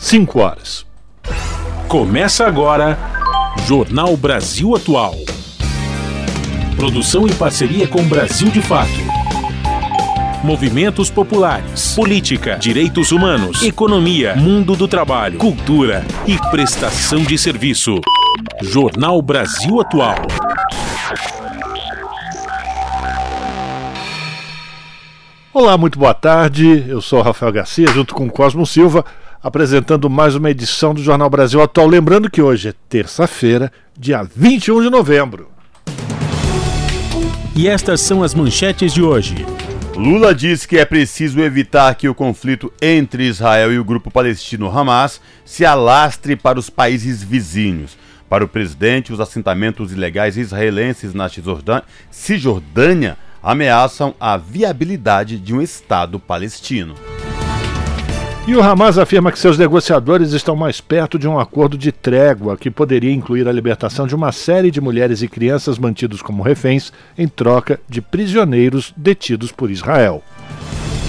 [0.00, 0.86] 5 horas.
[1.86, 2.98] Começa agora
[3.66, 5.14] Jornal Brasil Atual.
[6.74, 8.90] Produção em parceria com Brasil de Fato.
[10.42, 18.00] Movimentos populares, política, direitos humanos, economia, mundo do trabalho, cultura e prestação de serviço.
[18.62, 20.16] Jornal Brasil Atual.
[25.52, 26.86] Olá, muito boa tarde.
[26.88, 29.04] Eu sou Rafael Garcia, junto com Cosmo Silva,
[29.42, 31.86] apresentando mais uma edição do Jornal Brasil Atual.
[31.86, 35.48] Lembrando que hoje é terça-feira, dia 21 de novembro.
[37.56, 39.34] E estas são as manchetes de hoje.
[39.96, 44.70] Lula diz que é preciso evitar que o conflito entre Israel e o grupo palestino
[44.70, 47.98] Hamas se alastre para os países vizinhos.
[48.28, 51.28] Para o presidente, os assentamentos ilegais israelenses na
[52.10, 56.94] Cisjordânia ameaçam a viabilidade de um Estado palestino.
[58.46, 62.56] E o Hamas afirma que seus negociadores estão mais perto de um acordo de trégua
[62.56, 66.92] que poderia incluir a libertação de uma série de mulheres e crianças mantidos como reféns
[67.16, 70.22] em troca de prisioneiros detidos por Israel.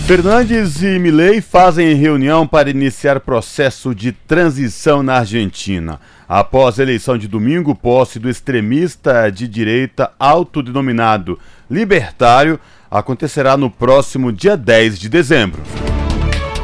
[0.06, 6.02] Fernandes e Milei fazem reunião para iniciar processo de transição na Argentina.
[6.28, 12.60] Após a eleição de domingo, posse do extremista de direita autodenominado libertário
[12.90, 15.62] acontecerá no próximo dia 10 de dezembro.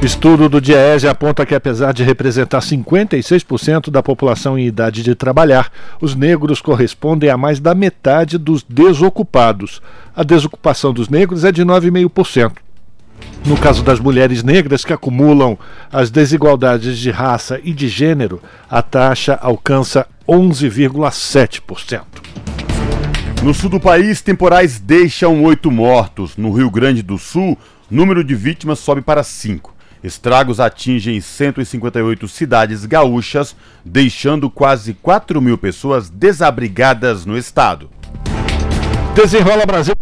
[0.02, 5.72] Estudo do DIEESE aponta que, apesar de representar 56% da população em idade de trabalhar,
[6.00, 9.82] os negros correspondem a mais da metade dos desocupados.
[10.16, 12.58] A desocupação dos negros é de 9,5%.
[13.44, 15.58] No caso das mulheres negras que acumulam
[15.92, 18.40] as desigualdades de raça e de gênero,
[18.70, 22.04] a taxa alcança 11,7%.
[23.42, 26.38] No sul do país, temporais deixam oito mortos.
[26.38, 27.58] No Rio Grande do Sul,
[27.90, 29.77] número de vítimas sobe para cinco.
[30.04, 37.90] Estragos atingem 158 cidades gaúchas, deixando quase 4 mil pessoas desabrigadas no estado.
[39.16, 39.96] Desenrola Brasil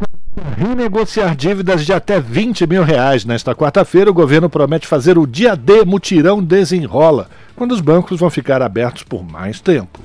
[0.57, 3.25] renegociar dívidas de até 20 mil reais.
[3.25, 8.29] Nesta quarta-feira, o governo promete fazer o dia D mutirão desenrola, quando os bancos vão
[8.29, 9.99] ficar abertos por mais tempo.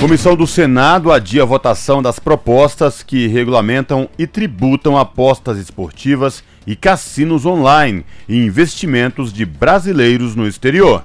[0.00, 6.76] Comissão do Senado adia a votação das propostas que regulamentam e tributam apostas esportivas e
[6.76, 11.04] cassinos online e investimentos de brasileiros no exterior.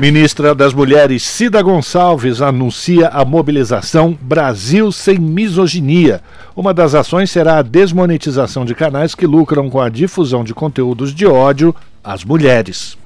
[0.00, 6.22] Ministra das Mulheres Cida Gonçalves anuncia a mobilização Brasil Sem Misoginia.
[6.56, 11.14] Uma das ações será a desmonetização de canais que lucram com a difusão de conteúdos
[11.14, 12.96] de ódio às mulheres.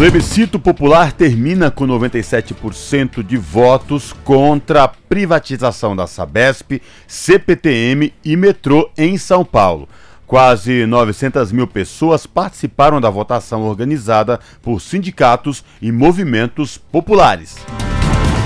[0.00, 8.88] Plebiscito popular termina com 97% de votos contra a privatização da Sabesp, CPTM e metrô
[8.96, 9.86] em São Paulo.
[10.26, 17.56] Quase 900 mil pessoas participaram da votação organizada por sindicatos e movimentos populares.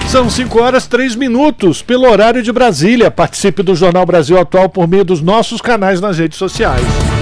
[0.09, 3.13] São 5 horas 3 minutos, pelo horário de Brasília.
[3.13, 7.14] Participe do Jornal Brasil Atual por meio dos nossos canais nas redes sociais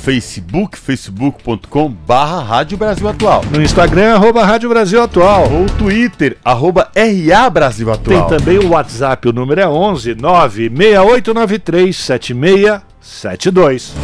[0.00, 3.44] Facebook, facebook.com barra Rádio Brasil Atual.
[3.50, 5.52] No Instagram, arroba Rádio Brasil Atual.
[5.52, 8.26] Ou Twitter, arroba RA Brasil Atual.
[8.26, 13.94] Tem também o WhatsApp, o número é 11 96893 7672.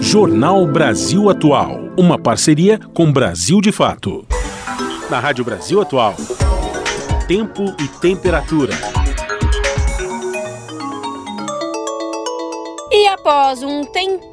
[0.00, 4.26] Jornal Brasil Atual, uma parceria com Brasil de Fato.
[5.08, 6.16] Na Rádio Brasil Atual,
[7.28, 8.97] tempo e temperatura.
[12.98, 14.27] E após um tempinho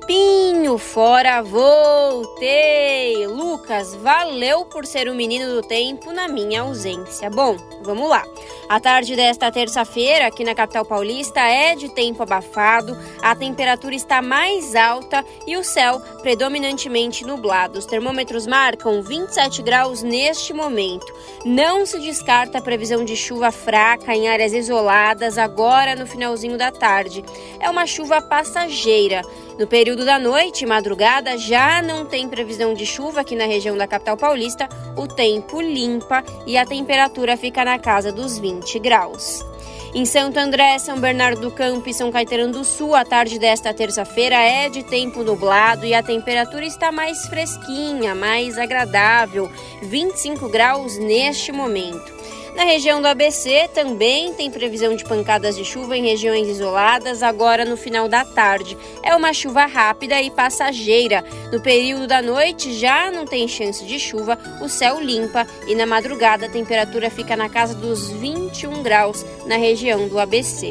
[0.77, 3.25] fora, voltei!
[3.27, 7.29] Lucas, valeu por ser o menino do tempo na minha ausência.
[7.29, 8.23] Bom, vamos lá.
[8.67, 14.21] A tarde desta terça-feira, aqui na capital paulista, é de tempo abafado, a temperatura está
[14.21, 17.77] mais alta e o céu predominantemente nublado.
[17.77, 21.05] Os termômetros marcam 27 graus neste momento.
[21.45, 26.71] Não se descarta a previsão de chuva fraca em áreas isoladas agora no finalzinho da
[26.71, 27.23] tarde.
[27.59, 29.21] É uma chuva passageira.
[29.57, 33.77] No período da noite e madrugada já não tem previsão de chuva aqui na região
[33.77, 34.67] da capital paulista,
[34.97, 39.45] o tempo limpa e a temperatura fica na casa dos 20 graus.
[39.93, 43.73] Em Santo André, São Bernardo do Campo e São Caetano do Sul, a tarde desta
[43.73, 49.49] terça-feira é de tempo nublado e a temperatura está mais fresquinha, mais agradável,
[49.81, 52.14] 25 graus neste momento.
[52.55, 57.65] Na região do ABC também tem previsão de pancadas de chuva em regiões isoladas agora
[57.65, 58.77] no final da tarde.
[59.03, 61.21] É uma chuva rápida e passageira.
[61.51, 65.85] No período da noite já não tem chance de chuva, o céu limpa e na
[65.85, 70.69] madrugada a temperatura fica na casa dos 21 graus na região do ABC.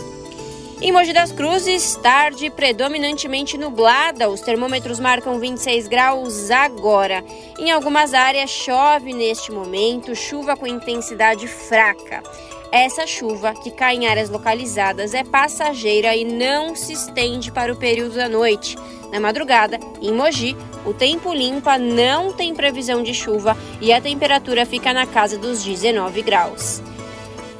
[0.81, 4.29] Em Mogi das Cruzes, tarde predominantemente nublada.
[4.29, 7.25] Os termômetros marcam 26 graus agora.
[7.59, 12.23] Em algumas áreas chove neste momento, chuva com intensidade fraca.
[12.71, 17.76] Essa chuva, que cai em áreas localizadas, é passageira e não se estende para o
[17.76, 18.76] período da noite.
[19.12, 24.67] Na madrugada, em Mogi, o tempo limpa, não tem previsão de chuva e a temperatura
[24.67, 26.82] fica na casa dos 19 graus.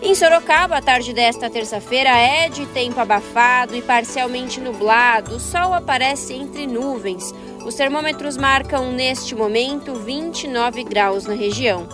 [0.07, 5.37] Em Sorocaba, a tarde desta terça-feira é de tempo abafado e parcialmente nublado.
[5.37, 7.35] O sol aparece entre nuvens.
[7.65, 11.89] Os termômetros marcam neste momento 29 graus na região.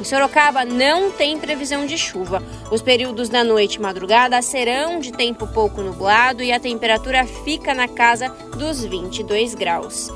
[0.00, 2.40] Em Sorocaba não tem previsão de chuva.
[2.70, 7.74] Os períodos da noite e madrugada serão de tempo pouco nublado e a temperatura fica
[7.74, 10.08] na casa dos 22 graus.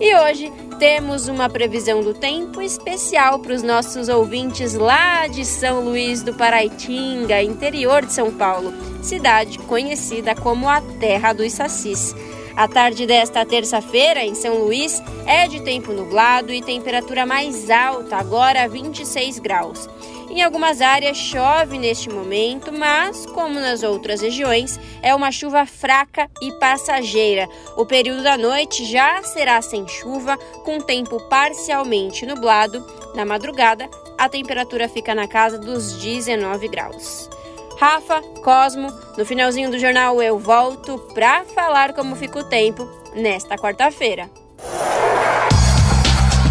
[0.00, 5.80] E hoje temos uma previsão do tempo especial para os nossos ouvintes lá de São
[5.80, 8.72] Luís do Paraitinga, interior de São Paulo,
[9.02, 12.14] cidade conhecida como a Terra dos Sacis.
[12.54, 18.16] A tarde desta terça-feira, em São Luís, é de tempo nublado e temperatura mais alta,
[18.16, 19.88] agora 26 graus.
[20.30, 26.30] Em algumas áreas chove neste momento, mas, como nas outras regiões, é uma chuva fraca
[26.42, 27.48] e passageira.
[27.76, 32.84] O período da noite já será sem chuva, com tempo parcialmente nublado.
[33.14, 33.88] Na madrugada,
[34.18, 37.30] a temperatura fica na casa dos 19 graus.
[37.78, 43.56] Rafa, Cosmo, no finalzinho do jornal eu volto para falar como fica o tempo nesta
[43.56, 44.28] quarta-feira.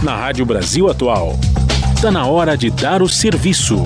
[0.01, 1.33] Na Rádio Brasil Atual.
[1.97, 3.83] Está na hora de dar o serviço.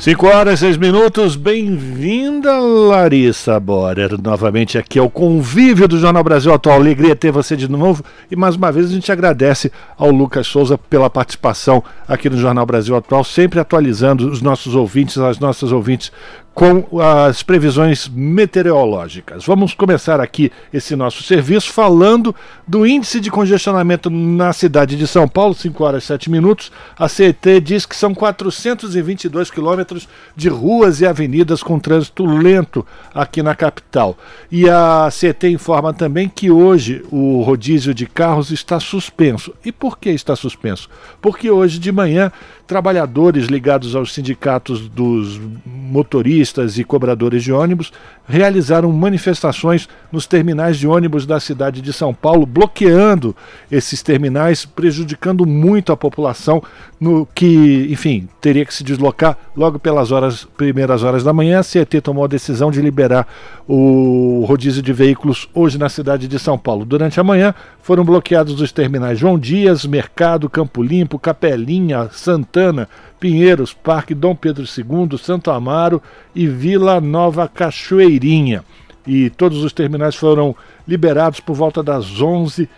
[0.00, 6.52] 5 horas e 6 minutos, bem-vinda Larissa Borer, novamente aqui ao convívio do Jornal Brasil
[6.52, 6.80] Atual.
[6.80, 10.76] Alegria ter você de novo e mais uma vez a gente agradece ao Lucas Souza
[10.76, 16.10] pela participação aqui no Jornal Brasil Atual, sempre atualizando os nossos ouvintes, as nossas ouvintes
[16.54, 19.44] com as previsões meteorológicas.
[19.46, 22.34] Vamos começar aqui esse nosso serviço falando
[22.66, 26.72] do índice de congestionamento na cidade de São Paulo, 5 horas e 7 minutos.
[26.98, 33.42] A CET diz que são 422 quilômetros de ruas e avenidas com trânsito lento aqui
[33.42, 34.18] na capital.
[34.50, 39.54] E a CET informa também que hoje o rodízio de carros está suspenso.
[39.64, 40.90] E por que está suspenso?
[41.22, 42.30] Porque hoje de manhã
[42.70, 47.92] trabalhadores ligados aos sindicatos dos motoristas e cobradores de ônibus
[48.28, 53.34] realizaram manifestações nos terminais de ônibus da cidade de São Paulo, bloqueando
[53.72, 56.62] esses terminais, prejudicando muito a população
[57.00, 61.60] no que, enfim, teria que se deslocar logo pelas horas, primeiras horas da manhã.
[61.60, 63.26] A CET tomou a decisão de liberar
[63.66, 66.84] o rodízio de veículos hoje na cidade de São Paulo.
[66.84, 72.86] Durante a manhã foram bloqueados os terminais João Dias, Mercado, Campo Limpo, Capelinha, Santana,
[73.18, 76.02] Pinheiros, Parque Dom Pedro II, Santo Amaro
[76.34, 78.62] e Vila Nova Cachoeirinha.
[79.06, 80.54] E todos os terminais foram
[80.86, 82.68] liberados por volta das 11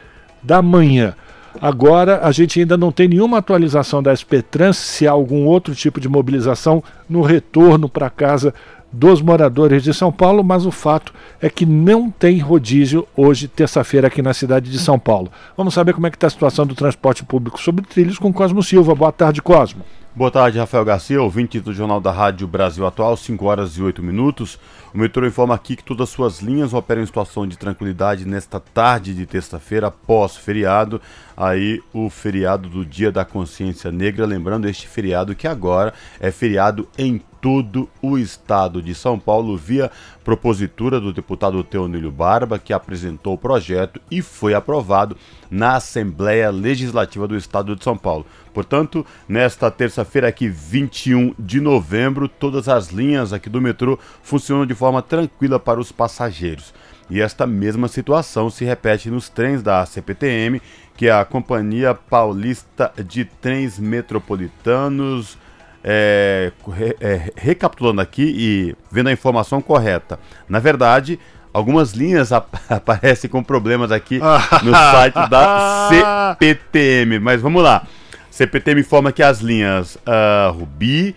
[0.40, 1.14] da manhã.
[1.60, 6.00] Agora a gente ainda não tem nenhuma atualização da SPTrans se há algum outro tipo
[6.00, 8.54] de mobilização no retorno para casa
[8.92, 14.08] dos moradores de São Paulo, mas o fato é que não tem rodízio hoje, terça-feira,
[14.08, 15.32] aqui na cidade de São Paulo.
[15.56, 18.62] Vamos saber como é que está a situação do transporte público sobre trilhos com Cosmo
[18.62, 18.94] Silva.
[18.94, 19.82] Boa tarde, Cosmo.
[20.14, 24.02] Boa tarde, Rafael Garcia, ouvinte do Jornal da Rádio Brasil Atual, 5 horas e 8
[24.02, 24.58] minutos.
[24.92, 28.60] O metrô informa aqui que todas as suas linhas operam em situação de tranquilidade nesta
[28.60, 31.00] tarde de terça-feira, pós-feriado.
[31.34, 36.86] Aí o feriado do Dia da Consciência Negra, lembrando este feriado que agora é feriado
[36.98, 39.90] em todo o estado de São Paulo via
[40.24, 45.16] propositura do deputado Teonílio Barba, que apresentou o projeto e foi aprovado
[45.50, 48.24] na Assembleia Legislativa do Estado de São Paulo.
[48.54, 54.74] Portanto, nesta terça-feira aqui, 21 de novembro, todas as linhas aqui do metrô funcionam de
[54.74, 56.72] forma tranquila para os passageiros.
[57.10, 60.62] E esta mesma situação se repete nos trens da CPTM,
[60.96, 65.36] que é a Companhia Paulista de Trens Metropolitanos,
[65.84, 66.52] é,
[67.00, 70.18] é, recapitulando aqui e vendo a informação correta.
[70.48, 71.18] Na verdade,
[71.52, 74.18] algumas linhas ap aparecem com problemas aqui
[74.62, 77.18] no site da CPTM.
[77.18, 77.86] Mas vamos lá.
[78.30, 81.14] CPTM informa que as linhas uh, Rubi,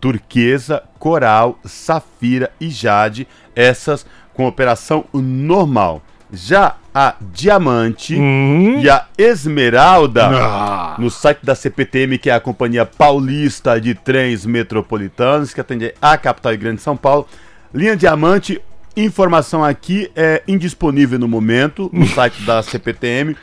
[0.00, 6.02] Turquesa, Coral, Safira e Jade, essas com operação normal.
[6.30, 8.80] Já a Diamante Hum.
[8.80, 10.96] e a Esmeralda, Ah.
[10.98, 16.18] no site da CPTM, que é a Companhia Paulista de Trens Metropolitanos, que atende a
[16.18, 17.28] capital e grande São Paulo.
[17.72, 18.60] Linha Diamante,
[18.96, 23.36] informação aqui é indisponível no momento, no site da CPTM.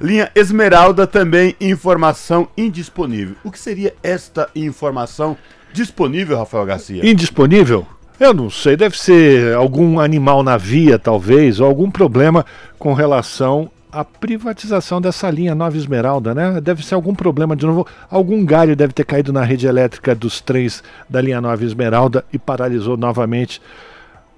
[0.00, 3.36] Linha Esmeralda também, informação indisponível.
[3.44, 5.36] O que seria esta informação
[5.70, 7.06] disponível, Rafael Garcia?
[7.06, 7.86] Indisponível?
[8.22, 12.46] Eu não sei, deve ser algum animal na via, talvez, ou algum problema
[12.78, 16.60] com relação à privatização dessa linha Nova Esmeralda, né?
[16.60, 17.84] Deve ser algum problema de novo.
[18.08, 22.38] Algum galho deve ter caído na rede elétrica dos trens da linha Nova Esmeralda e
[22.38, 23.60] paralisou novamente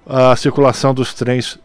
[0.07, 1.59] a circulação dos trens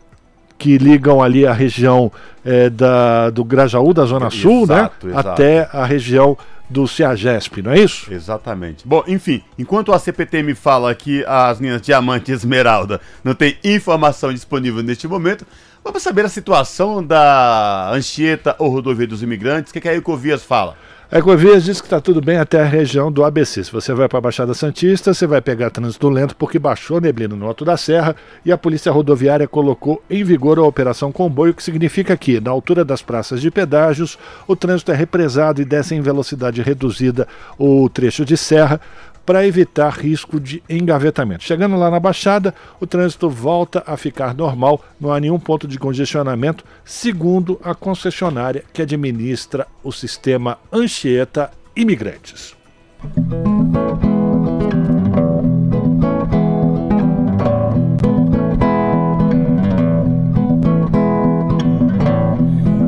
[0.60, 2.12] que ligam ali a região
[2.44, 4.90] é, da, do Grajaú, da Zona Sul, né?
[5.02, 5.28] Exato.
[5.28, 6.36] Até a região
[6.68, 8.12] do CEAGESP, não é isso?
[8.12, 8.86] Exatamente.
[8.86, 13.56] Bom, enfim, enquanto a CPT me fala que as linhas Diamante e Esmeralda não tem
[13.64, 15.46] informação disponível neste momento,
[15.82, 19.70] vamos saber a situação da Anchieta ou Rodovia dos Imigrantes.
[19.70, 20.76] O que, que a Ecovias fala?
[21.12, 23.64] A Ecovias diz que está tudo bem até a região do ABC.
[23.64, 27.34] Se você vai para a Baixada Santista, você vai pegar trânsito lento porque baixou neblina
[27.34, 28.14] no Alto da Serra
[28.44, 32.84] e a Polícia Rodoviária colocou em vigor a Operação Comboio, que significa que, na altura
[32.84, 37.26] das praças de pedágios, o trânsito é represado e desce em velocidade reduzida
[37.58, 38.80] o trecho de serra
[39.24, 41.44] para evitar risco de engavetamento.
[41.44, 45.78] Chegando lá na Baixada, o trânsito volta a ficar normal, não há nenhum ponto de
[45.78, 52.56] congestionamento, segundo a concessionária que administra o sistema Anchieta Imigrantes.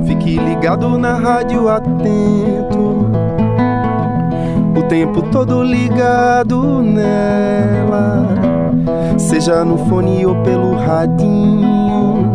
[0.06, 3.41] Fique ligado na rádio atento
[4.82, 8.26] o tempo todo ligado nela,
[9.18, 12.30] seja no fone ou pelo radinho.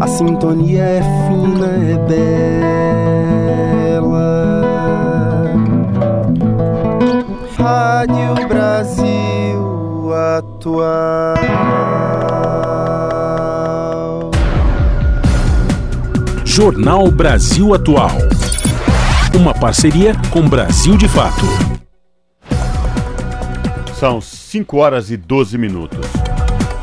[0.00, 1.98] A sintonia é fina, é
[3.98, 4.16] bela.
[7.56, 11.36] Rádio Brasil Atual.
[16.44, 18.25] Jornal Brasil Atual.
[19.38, 21.44] Uma parceria com Brasil de Fato.
[23.92, 26.06] São 5 horas e 12 minutos.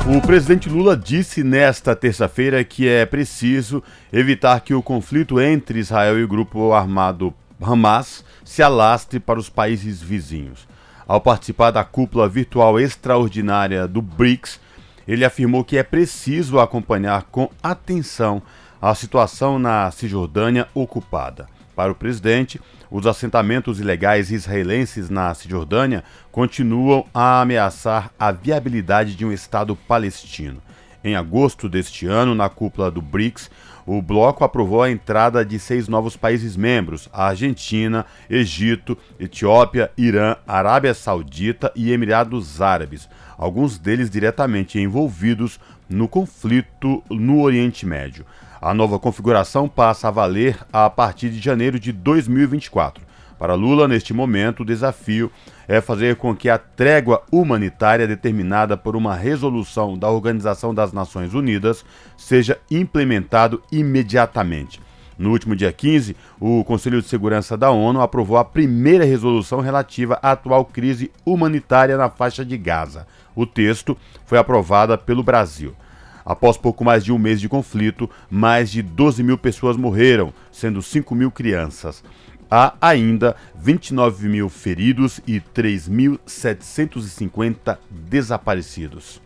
[0.06, 3.82] O presidente Lula disse nesta terça-feira que é preciso
[4.12, 9.48] evitar que o conflito entre Israel e o grupo armado Hamas se alastre para os
[9.48, 10.68] países vizinhos.
[11.08, 14.60] Ao participar da cúpula virtual extraordinária do BRICS,
[15.08, 18.40] ele afirmou que é preciso acompanhar com atenção
[18.80, 21.52] a situação na Cisjordânia ocupada.
[21.74, 29.24] Para o presidente, os assentamentos ilegais israelenses na Cisjordânia continuam a ameaçar a viabilidade de
[29.24, 30.62] um Estado palestino.
[31.02, 33.50] Em agosto deste ano, na cúpula do BRICS,
[33.86, 40.36] o bloco aprovou a entrada de seis novos países membros: a Argentina, Egito, Etiópia, Irã,
[40.46, 48.24] Arábia Saudita e Emirados Árabes, alguns deles diretamente envolvidos no conflito no Oriente Médio.
[48.64, 53.04] A nova configuração passa a valer a partir de janeiro de 2024.
[53.38, 55.30] Para Lula, neste momento, o desafio
[55.68, 61.34] é fazer com que a trégua humanitária determinada por uma resolução da Organização das Nações
[61.34, 61.84] Unidas
[62.16, 64.80] seja implementado imediatamente.
[65.18, 70.18] No último dia 15, o Conselho de Segurança da ONU aprovou a primeira resolução relativa
[70.22, 73.06] à atual crise humanitária na faixa de Gaza.
[73.36, 73.94] O texto
[74.24, 75.76] foi aprovado pelo Brasil.
[76.24, 80.80] Após pouco mais de um mês de conflito, mais de 12 mil pessoas morreram, sendo
[80.80, 82.02] 5 mil crianças.
[82.50, 89.20] Há ainda 29 mil feridos e 3.750 desaparecidos.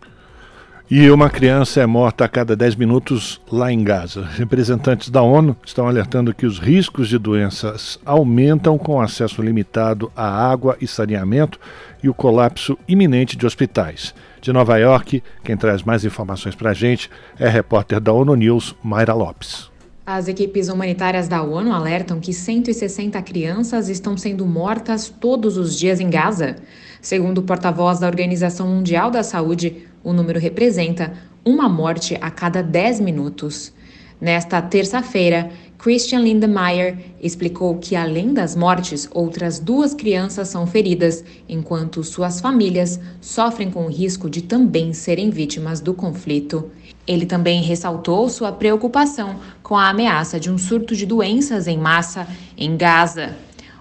[0.90, 4.24] E uma criança é morta a cada 10 minutos lá em Gaza.
[4.24, 10.50] Representantes da ONU estão alertando que os riscos de doenças aumentam com acesso limitado à
[10.50, 11.60] água e saneamento
[12.02, 14.14] e o colapso iminente de hospitais.
[14.40, 18.34] De Nova York, quem traz mais informações para a gente é a repórter da ONU
[18.34, 19.70] News, Mayra Lopes.
[20.06, 26.00] As equipes humanitárias da ONU alertam que 160 crianças estão sendo mortas todos os dias
[26.00, 26.56] em Gaza.
[27.00, 31.12] Segundo o porta-voz da Organização Mundial da Saúde, o número representa
[31.44, 33.74] uma morte a cada 10 minutos.
[34.20, 42.02] Nesta terça-feira, Christian Lindemeyer explicou que, além das mortes, outras duas crianças são feridas, enquanto
[42.02, 46.68] suas famílias sofrem com o risco de também serem vítimas do conflito.
[47.06, 52.26] Ele também ressaltou sua preocupação com a ameaça de um surto de doenças em massa
[52.56, 53.36] em Gaza.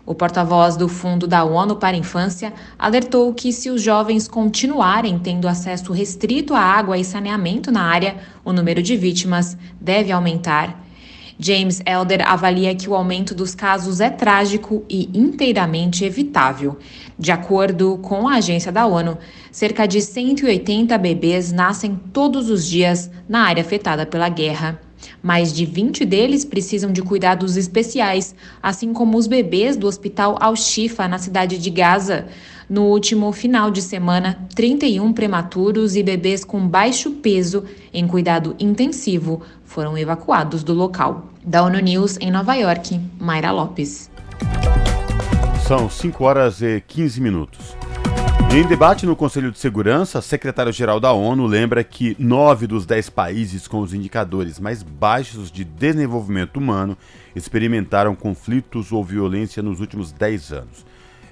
[0.06, 5.18] O porta-voz do Fundo da ONU para a Infância alertou que, se os jovens continuarem
[5.18, 10.87] tendo acesso restrito à água e saneamento na área, o número de vítimas deve aumentar.
[11.40, 16.78] James Elder avalia que o aumento dos casos é trágico e inteiramente evitável.
[17.18, 19.18] De acordo com a agência da ONU,
[19.52, 24.80] cerca de 180 bebês nascem todos os dias na área afetada pela guerra.
[25.22, 31.08] Mais de 20 deles precisam de cuidados especiais, assim como os bebês do hospital Al-Shifa,
[31.08, 32.26] na cidade de Gaza.
[32.70, 39.42] No último final de semana, 31 prematuros e bebês com baixo peso em cuidado intensivo
[39.64, 41.28] foram evacuados do local.
[41.42, 44.12] Da ONU News em Nova York, Mayra Lopes.
[45.66, 47.74] São 5 horas e 15 minutos.
[48.54, 53.66] Em debate no Conselho de Segurança, secretário-geral da ONU lembra que nove dos dez países
[53.66, 56.98] com os indicadores mais baixos de desenvolvimento humano
[57.34, 60.86] experimentaram conflitos ou violência nos últimos dez anos.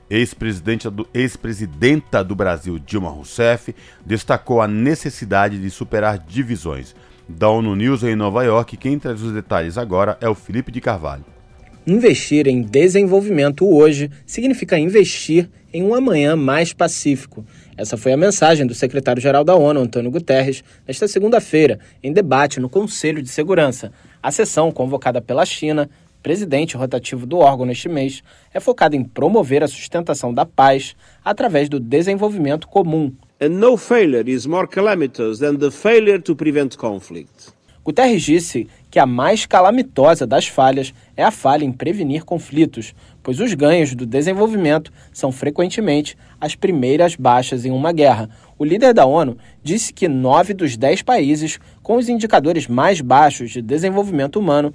[0.09, 0.91] Ex-presidenta
[2.23, 6.95] do, do Brasil, Dilma Rousseff, destacou a necessidade de superar divisões.
[7.27, 10.79] Da ONU News em Nova York, quem traz os detalhes agora é o Felipe de
[10.79, 11.25] Carvalho.
[11.87, 17.45] Investir em desenvolvimento hoje significa investir em um amanhã mais pacífico.
[17.77, 22.69] Essa foi a mensagem do secretário-geral da ONU, Antônio Guterres, nesta segunda-feira, em debate no
[22.69, 23.91] Conselho de Segurança.
[24.23, 25.89] A sessão, convocada pela China,
[26.25, 31.69] presidente rotativo do órgão neste mês, é focada em promover a sustentação da paz através
[31.69, 33.13] do desenvolvimento comum.
[33.39, 37.53] And no failure is more calamitous than the failure to prevent conflict.
[37.83, 43.39] Guterres disse que a mais calamitosa das falhas é a falha em prevenir conflitos, pois
[43.39, 48.31] os ganhos do desenvolvimento são frequentemente as primeiras baixas em uma guerra.
[48.57, 53.51] O líder da ONU disse que nove dos dez países com os indicadores mais baixos
[53.51, 54.73] de desenvolvimento humano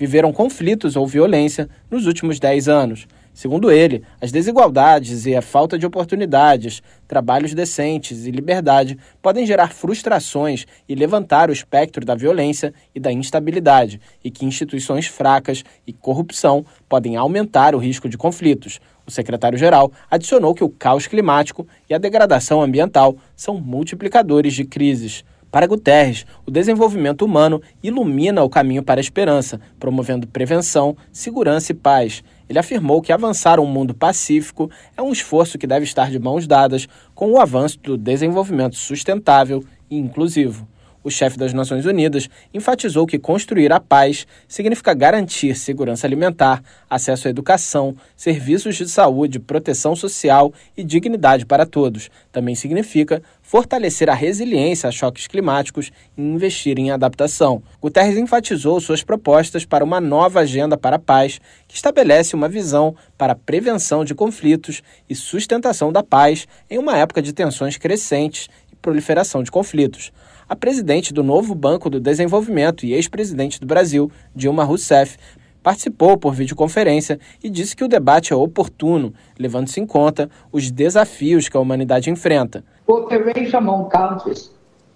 [0.00, 3.06] viveram conflitos ou violência nos últimos dez anos.
[3.34, 9.68] Segundo ele, as desigualdades e a falta de oportunidades, trabalhos decentes e liberdade podem gerar
[9.68, 15.92] frustrações e levantar o espectro da violência e da instabilidade, e que instituições fracas e
[15.92, 18.80] corrupção podem aumentar o risco de conflitos.
[19.06, 25.24] O secretário-geral adicionou que o caos climático e a degradação ambiental são multiplicadores de crises.
[25.50, 31.74] Para Guterres, o desenvolvimento humano ilumina o caminho para a esperança, promovendo prevenção, segurança e
[31.74, 32.22] paz.
[32.48, 36.46] Ele afirmou que avançar um mundo pacífico é um esforço que deve estar de mãos
[36.46, 40.68] dadas com o avanço do desenvolvimento sustentável e inclusivo.
[41.02, 47.26] O chefe das Nações Unidas enfatizou que construir a paz significa garantir segurança alimentar, acesso
[47.26, 52.10] à educação, serviços de saúde, proteção social e dignidade para todos.
[52.30, 57.62] Também significa fortalecer a resiliência a choques climáticos e investir em adaptação.
[57.80, 62.94] Guterres enfatizou suas propostas para uma nova agenda para a paz, que estabelece uma visão
[63.16, 68.48] para a prevenção de conflitos e sustentação da paz em uma época de tensões crescentes
[68.70, 70.12] e proliferação de conflitos.
[70.50, 75.16] A presidente do novo Banco do Desenvolvimento e ex-presidente do Brasil, Dilma Rousseff,
[75.62, 81.48] participou por videoconferência e disse que o debate é oportuno, levando-se em conta os desafios
[81.48, 82.64] que a humanidade enfrenta.
[82.84, 84.50] Cooperation among countries,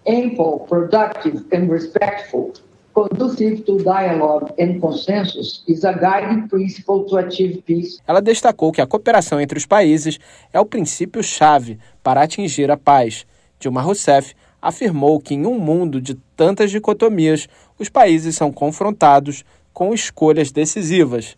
[0.05, 2.53] ample, productive and respectful,
[2.93, 8.01] conducive to dialogue and consensus is a guiding principle to achieve peace.
[8.09, 10.19] Ela destacou que a cooperação entre os países
[10.53, 13.25] é o princípio-chave para atingir a paz.
[13.61, 17.47] Dilma Rousseff afirmou que em um mundo de tantas dicotomias,
[17.79, 21.37] os países são confrontados com escolhas decisivas.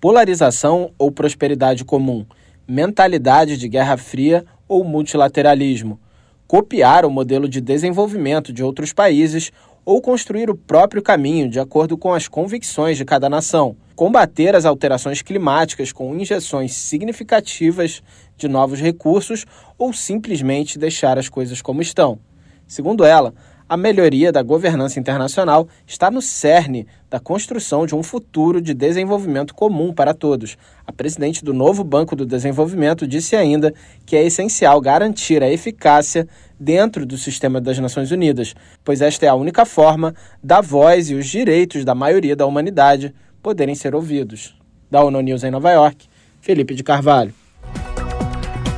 [0.00, 2.26] Polarização ou prosperidade comum,
[2.66, 6.00] mentalidade de guerra fria ou multilateralismo,
[6.48, 9.52] copiar o modelo de desenvolvimento de outros países
[9.84, 14.64] ou construir o próprio caminho de acordo com as convicções de cada nação, combater as
[14.64, 18.02] alterações climáticas com injeções significativas
[18.36, 19.46] de novos recursos
[19.78, 22.18] ou simplesmente deixar as coisas como estão.
[22.66, 23.34] Segundo ela,
[23.66, 29.54] a melhoria da governança internacional está no cerne da construção de um futuro de desenvolvimento
[29.54, 30.58] comum para todos.
[30.86, 33.72] A presidente do novo Banco do Desenvolvimento disse ainda
[34.04, 36.28] que é essencial garantir a eficácia
[36.60, 41.14] dentro do sistema das Nações Unidas, pois esta é a única forma da voz e
[41.14, 44.54] os direitos da maioria da humanidade poderem ser ouvidos.
[44.90, 46.06] Da ONU News em Nova York,
[46.40, 47.34] Felipe de Carvalho.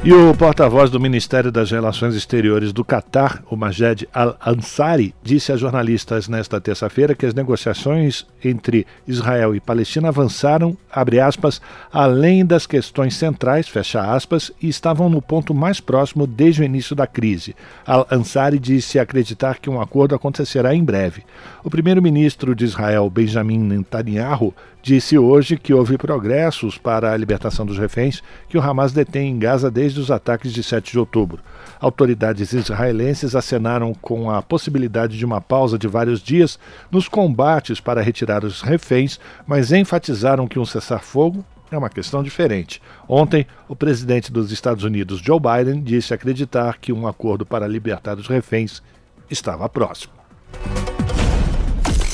[0.06, 5.56] E o porta-voz do Ministério das Relações Exteriores do Catar, o Majed Al-Ansari, disse a
[5.56, 10.76] jornalistas nesta terça-feira que as negociações entre Israel e Palestina avançaram,
[11.20, 11.60] aspas,
[11.92, 17.08] além das questões centrais, aspas, e estavam no ponto mais próximo desde o início da
[17.08, 17.56] crise.
[17.84, 21.24] Al-Ansari disse acreditar que um acordo acontecerá em breve.
[21.64, 24.54] O primeiro-ministro de Israel, Benjamin Netanyahu,
[24.86, 29.36] disse hoje que houve progressos para a libertação dos reféns que o Hamas detém em
[29.36, 31.40] Gaza desde os ataques de 7 de outubro.
[31.80, 36.58] Autoridades israelenses acenaram com a possibilidade de uma pausa de vários dias
[36.90, 42.80] nos combates para retirar os reféns, mas enfatizaram que um cessar-fogo é uma questão diferente.
[43.08, 48.16] Ontem, o presidente dos Estados Unidos, Joe Biden, disse acreditar que um acordo para libertar
[48.18, 48.82] os reféns
[49.28, 50.12] estava próximo.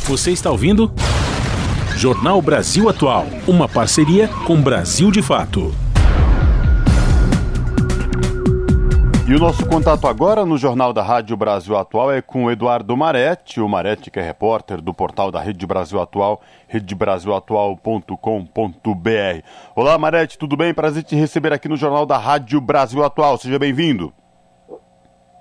[0.06, 0.92] Você está ouvindo?
[1.96, 5.72] Jornal Brasil Atual, uma parceria com Brasil de Fato.
[9.32, 12.94] E o nosso contato agora no Jornal da Rádio Brasil Atual é com o Eduardo
[12.94, 19.46] Maretti, o Maretti que é repórter do portal da Rede Brasil Atual, redebrasilatual.com.br.
[19.74, 20.74] Olá Maretti, tudo bem?
[20.74, 24.12] Prazer te receber aqui no Jornal da Rádio Brasil Atual, seja bem-vindo.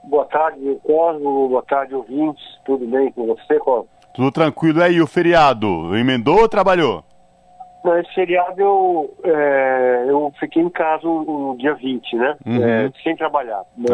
[0.06, 3.90] Boa tarde, Cosmo, boa tarde, ouvintes, tudo bem com você, Cosmo?
[4.14, 7.04] Tudo tranquilo, aí o feriado, emendou ou trabalhou?
[7.84, 12.38] Não, esse feriado eu, é, eu fiquei em casa no dia 20, né?
[12.46, 12.64] Uhum.
[12.64, 13.64] É, sem trabalhar.
[13.78, 13.88] né?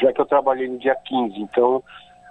[0.00, 1.82] Já que eu trabalhei no dia 15, então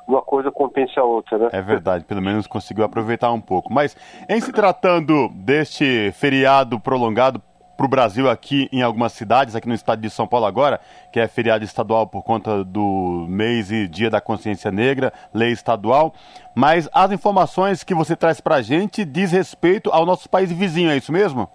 [0.07, 1.49] uma coisa compensa a outra, né?
[1.51, 3.73] É verdade, pelo menos conseguiu aproveitar um pouco.
[3.73, 3.95] Mas
[4.29, 7.41] em se tratando deste feriado prolongado
[7.75, 10.79] para o Brasil aqui em algumas cidades, aqui no estado de São Paulo agora,
[11.11, 16.13] que é feriado estadual por conta do mês e dia da consciência negra, lei estadual,
[16.55, 20.89] mas as informações que você traz para a gente diz respeito ao nosso país vizinho,
[20.89, 21.49] é isso mesmo?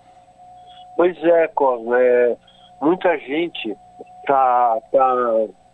[0.96, 2.37] Pois é, Cosmo, é,
[2.80, 3.76] muita gente
[4.26, 5.14] tá, tá,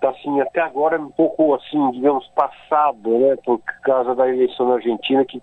[0.00, 4.74] tá assim, até agora um pouco assim, digamos, passado, né, por causa da eleição na
[4.76, 5.40] Argentina, que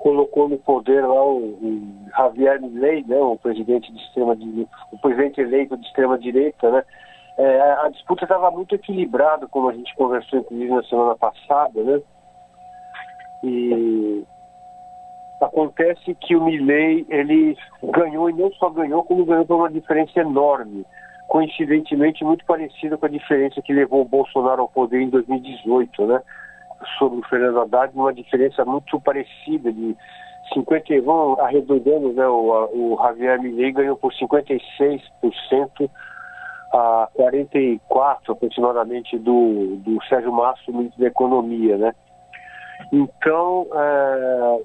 [0.00, 1.82] colocou no poder lá o, o
[2.16, 4.36] Javier Milei, né, o presidente de extrema
[4.90, 6.82] o presidente eleito de extrema direita, né?
[7.36, 12.00] É, a disputa estava muito equilibrada, como a gente conversou inclusive na semana passada, né?
[13.44, 14.24] E
[15.40, 20.20] acontece que o Milley ele ganhou e não só ganhou, como ganhou por uma diferença
[20.20, 20.84] enorme,
[21.28, 26.22] coincidentemente muito parecida com a diferença que levou o Bolsonaro ao poder em 2018, né?
[26.98, 29.96] Sobre o Fernando Haddad, uma diferença muito parecida de
[30.54, 32.26] 50, vamos arredondando, né?
[32.26, 35.90] O, o Javier Milley ganhou por 56%
[36.72, 41.94] a 44 aproximadamente do, do Sérgio Massa, ministro da Economia, né?
[42.92, 44.60] Então, é,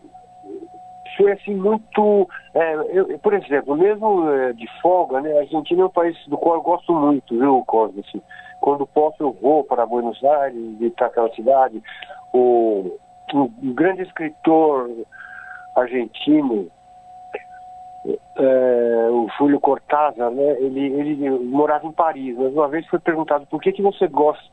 [1.17, 2.27] foi assim muito.
[2.53, 6.37] É, eu, por exemplo, mesmo é, de folga, né, a Argentina é um país do
[6.37, 8.03] qual eu gosto muito, viu, Cosme?
[8.07, 8.21] Assim,
[8.65, 11.83] quando posso, eu vou para Buenos Aires, visitar aquela cidade.
[12.33, 12.97] O,
[13.31, 14.89] um, grande escritor
[15.75, 16.67] argentino,
[18.35, 23.45] é, o Júlio Cortázar, né, ele, ele morava em Paris, mas uma vez foi perguntado
[23.45, 24.43] por que, que você gosta,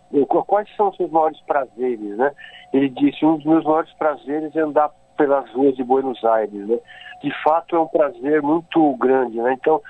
[0.46, 2.32] quais são os seus maiores prazeres, né?
[2.70, 6.78] Ele disse, um dos meus maiores prazeres é andar pelas ruas de Buenos Aires, né?
[7.22, 9.54] De fato é um prazer muito grande, né?
[9.54, 9.80] Então,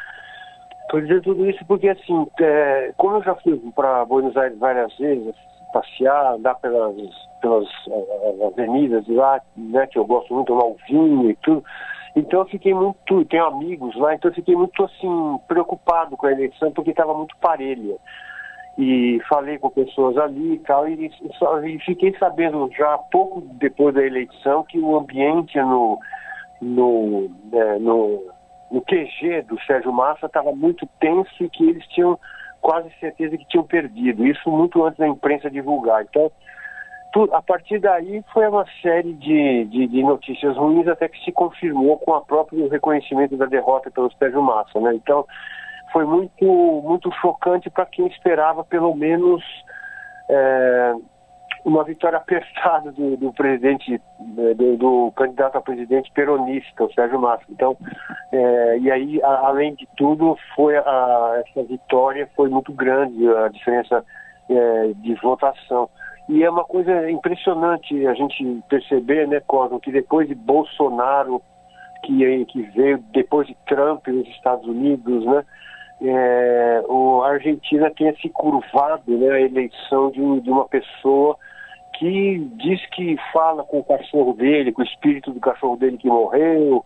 [0.93, 4.95] estou dizendo tudo isso porque, assim, é, como eu já fui para Buenos Aires várias
[4.99, 5.35] vezes,
[5.73, 6.95] passear, andar pelas,
[7.41, 11.65] pelas uh, avenidas de lá, né, que eu gosto muito, tomar o vinho e tudo,
[12.15, 16.33] então eu fiquei muito, tenho amigos lá, então eu fiquei muito assim, preocupado com a
[16.33, 17.97] eleição, porque estava muito parelha.
[18.79, 24.03] E falei com pessoas ali e tal, e, e fiquei sabendo já pouco depois da
[24.03, 25.99] eleição que o ambiente no,
[26.61, 28.32] no, é, no,
[28.73, 32.19] no QG do Sérgio Massa estava muito tenso e que eles tinham
[32.61, 34.27] quase certeza que tinham perdido.
[34.27, 36.03] Isso muito antes da imprensa divulgar.
[36.03, 36.33] Então,
[37.33, 41.99] a partir daí foi uma série de, de, de, notícias ruins até que se confirmou
[41.99, 44.81] com o próprio reconhecimento da derrota pelo Sérgio Massa.
[44.81, 44.95] Né?
[44.95, 45.27] Então
[45.93, 46.47] foi muito,
[46.83, 49.45] muito chocante para quem esperava pelo menos
[50.31, 50.95] é,
[51.65, 57.21] uma vitória apertada do, do presidente, né, do, do, candidato a presidente peronista, o Sérgio
[57.21, 57.45] Massa.
[57.49, 57.77] Então,
[58.33, 63.49] é, e aí, a, além de tudo, foi a, essa vitória foi muito grande, a
[63.49, 64.05] diferença
[64.49, 65.89] é, de votação.
[66.29, 71.41] E é uma coisa impressionante a gente perceber, né, Cosmo, que depois de Bolsonaro,
[72.03, 75.45] que, que veio depois de Trump nos Estados Unidos, né,
[76.01, 81.37] é, o, a Argentina tenha se curvado né, a eleição de, de uma pessoa
[81.95, 86.09] que diz que fala com o cachorro dele, com o espírito do cachorro dele que
[86.09, 86.85] morreu,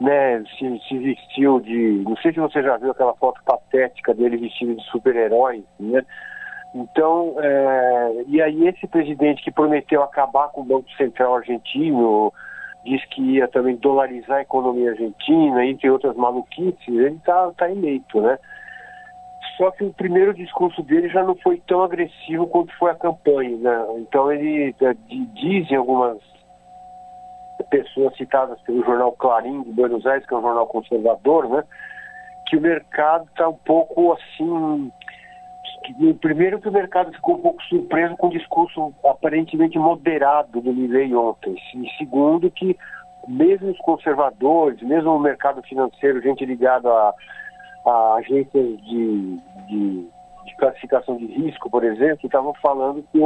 [0.00, 2.02] né, se, se vestiu de.
[2.04, 6.02] Não sei se você já viu aquela foto patética dele vestido de super-herói, né?
[6.74, 12.32] Então, é, e aí esse presidente que prometeu acabar com o Banco Central argentino,
[12.84, 18.20] diz que ia também dolarizar a economia argentina, entre outras maluquices, ele está tá eleito,
[18.20, 18.38] né?
[19.56, 23.56] Só que o primeiro discurso dele já não foi tão agressivo quanto foi a campanha,
[23.56, 23.86] né?
[23.98, 24.94] Então ele é,
[25.34, 26.18] dizem algumas
[27.70, 31.64] pessoas citadas pelo jornal Clarim de Buenos Aires, que é um jornal conservador, né?
[32.48, 34.90] Que o mercado está um pouco assim
[36.20, 41.14] primeiro que o mercado ficou um pouco surpreso com o discurso aparentemente moderado do Milley
[41.14, 41.56] ontem.
[41.74, 42.76] E segundo que
[43.26, 47.14] mesmo os conservadores, mesmo o mercado financeiro, gente ligada a, a
[47.86, 49.36] agências de,
[49.68, 50.08] de,
[50.44, 53.18] de, classificação de risco, por exemplo, estavam falando que,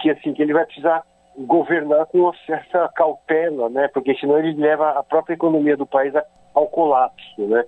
[0.00, 1.02] que, assim, que ele vai precisar
[1.38, 3.88] governar com uma certa cautela, né?
[3.88, 6.14] porque senão ele leva a própria economia do país
[6.54, 7.46] ao colapso.
[7.46, 7.64] Né?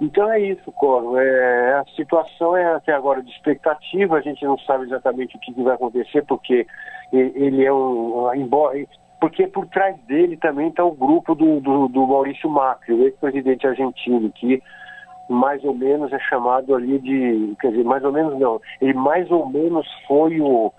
[0.00, 1.16] Então é isso, Coro.
[1.18, 5.52] É, a situação é até agora de expectativa, a gente não sabe exatamente o que,
[5.62, 6.66] vai acontecer, porque
[7.12, 8.32] ele é um.
[8.34, 8.78] Embora,
[9.20, 13.66] porque por trás dele também está o grupo do, do, do Maurício Macri, o ex-presidente
[13.66, 14.62] argentino, que
[15.28, 17.54] mais ou menos é chamado ali de.
[17.60, 18.60] Quer dizer, mais ou menos não.
[18.80, 20.72] Ele mais ou menos foi o,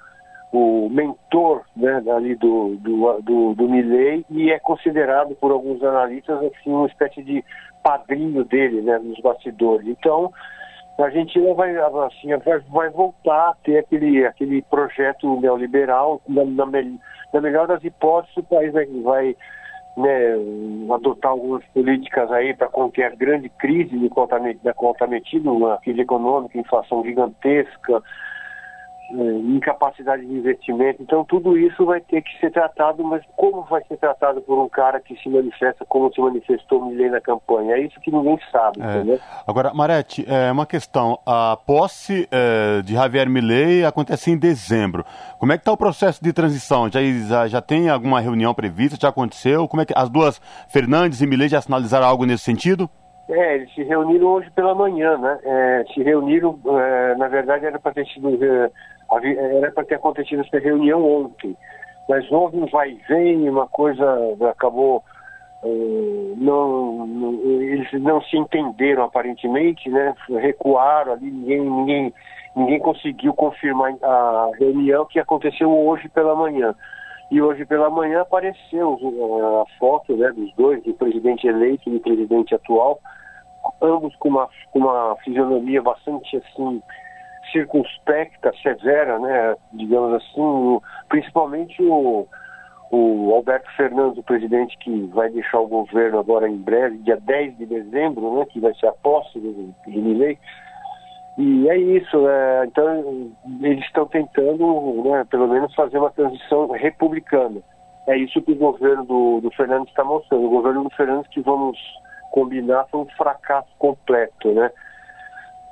[0.51, 6.37] o mentor né, ali do, do, do, do Milley e é considerado por alguns analistas
[6.37, 7.43] assim, uma espécie de
[7.83, 9.87] padrinho dele né, nos bastidores.
[9.87, 10.31] Então,
[10.97, 16.65] a Argentina vai, assim, vai, vai voltar a ter aquele, aquele projeto neoliberal, na, na,
[16.65, 19.35] na melhor das hipóteses, o país vai, vai
[19.99, 25.77] né, adotar algumas políticas aí para conter a grande crise de qual está metido, uma
[25.77, 28.01] crise econômica, inflação gigantesca,
[29.11, 31.01] incapacidade de investimento.
[31.01, 34.69] Então, tudo isso vai ter que ser tratado, mas como vai ser tratado por um
[34.69, 37.75] cara que se manifesta como se manifestou Milley na campanha?
[37.75, 38.97] É isso que ninguém sabe, é.
[38.97, 39.19] entendeu?
[39.47, 41.19] Agora, Marete, é uma questão.
[41.25, 45.03] A posse é, de Javier Milley acontece em dezembro.
[45.39, 46.89] Como é que está o processo de transição?
[46.91, 48.97] Já, já, já, tem alguma reunião prevista?
[48.99, 49.67] Já aconteceu?
[49.67, 52.89] Como é que as duas, Fernandes e Milley, já sinalizaram algo nesse sentido?
[53.29, 55.39] É, eles se reuniram hoje pela manhã, né?
[55.43, 58.71] É, se reuniram, é, na verdade era para ter sido é,
[59.11, 61.55] era para ter acontecido essa reunião ontem,
[62.07, 64.03] mas houve um vai e vem, uma coisa
[64.49, 65.03] acabou.
[65.61, 70.15] Uh, não, não, eles não se entenderam aparentemente, né?
[70.29, 72.13] Recuaram ali, ninguém, ninguém,
[72.55, 76.73] ninguém conseguiu confirmar a reunião que aconteceu hoje pela manhã.
[77.29, 81.93] E hoje pela manhã apareceu uh, a foto né, dos dois, do presidente eleito e
[81.93, 82.99] do presidente atual,
[83.81, 86.81] ambos com uma, com uma fisionomia bastante assim
[87.51, 92.27] circunspecta, severa, né, digamos assim, principalmente o,
[92.91, 97.57] o Alberto Fernandes, o presidente que vai deixar o governo agora em breve, dia 10
[97.57, 100.37] de dezembro, né, que vai ser a posse do, do Milley.
[101.37, 103.31] E é isso, né, então
[103.61, 107.61] eles estão tentando, né, pelo menos, fazer uma transição republicana.
[108.07, 110.43] É isso que o governo do, do Fernandes está mostrando.
[110.43, 111.77] O governo do Fernandes que vamos
[112.31, 114.71] combinar foi um fracasso completo, né?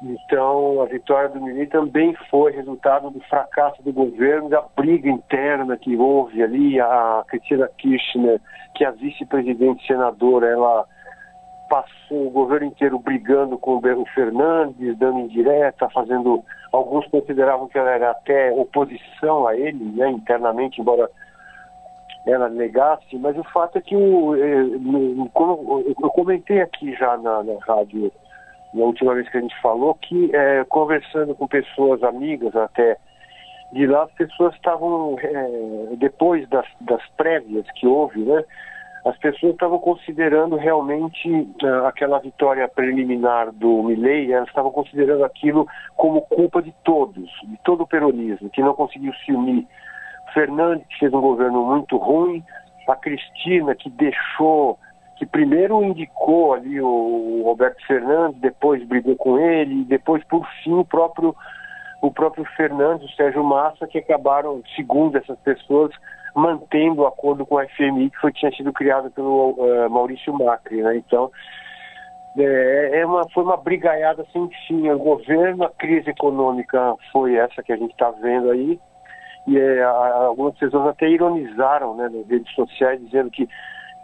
[0.01, 5.75] Então, a vitória do Mili também foi resultado do fracasso do governo, da briga interna
[5.75, 6.79] que houve ali.
[6.79, 8.39] A Cristina Kirchner,
[8.75, 10.85] que é a vice-presidente senadora, ela
[11.67, 16.43] passou o governo inteiro brigando com o Fernandes, dando indireta, fazendo.
[16.71, 21.09] Alguns consideravam que ela era até oposição a ele, né, internamente, embora
[22.25, 27.41] ela negasse, mas o fato é que o, eh, como eu comentei aqui já na,
[27.41, 28.11] na rádio
[28.73, 32.97] na última vez que a gente falou, que é, conversando com pessoas amigas até
[33.71, 38.43] de lá, as pessoas estavam, é, depois das, das prévias que houve, né,
[39.07, 41.29] as pessoas estavam considerando realmente
[41.63, 47.57] uh, aquela vitória preliminar do Milley, elas estavam considerando aquilo como culpa de todos, de
[47.63, 49.65] todo o peronismo, que não conseguiu se unir.
[50.33, 52.43] Fernandes, que fez um governo muito ruim,
[52.87, 54.77] a Cristina, que deixou
[55.17, 60.73] que primeiro indicou ali o Roberto Fernandes, depois brigou com ele, e depois, por fim,
[60.73, 61.35] o próprio,
[62.01, 65.91] o próprio Fernandes, o Sérgio Massa, que acabaram, segundo essas pessoas,
[66.35, 70.83] mantendo o acordo com a FMI, que foi, tinha sido criado pelo uh, Maurício Macri.
[70.83, 70.97] Né?
[70.97, 71.31] Então,
[72.37, 74.87] é, é uma, foi uma brigaiada sem fim.
[74.91, 78.79] O governo, a crise econômica foi essa que a gente está vendo aí,
[79.47, 83.49] e é, algumas pessoas até ironizaram né, nas redes sociais, dizendo que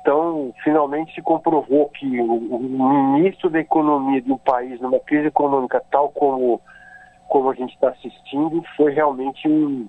[0.03, 5.27] então, finalmente se comprovou que o, o ministro da Economia de um país numa crise
[5.27, 6.59] econômica tal como,
[7.29, 9.87] como a gente está assistindo foi realmente um,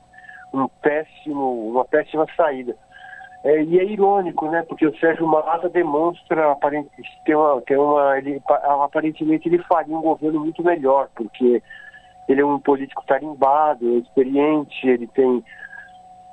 [0.53, 2.77] um péssimo, uma péssima saída.
[3.43, 4.63] É, e é irônico, né?
[4.63, 10.01] Porque o Sérgio Massa demonstra aparentemente, tem uma, tem uma, ele, aparentemente ele faria um
[10.01, 11.61] governo muito melhor, porque
[12.29, 15.45] ele é um político tarimbado, é experiente, ele tem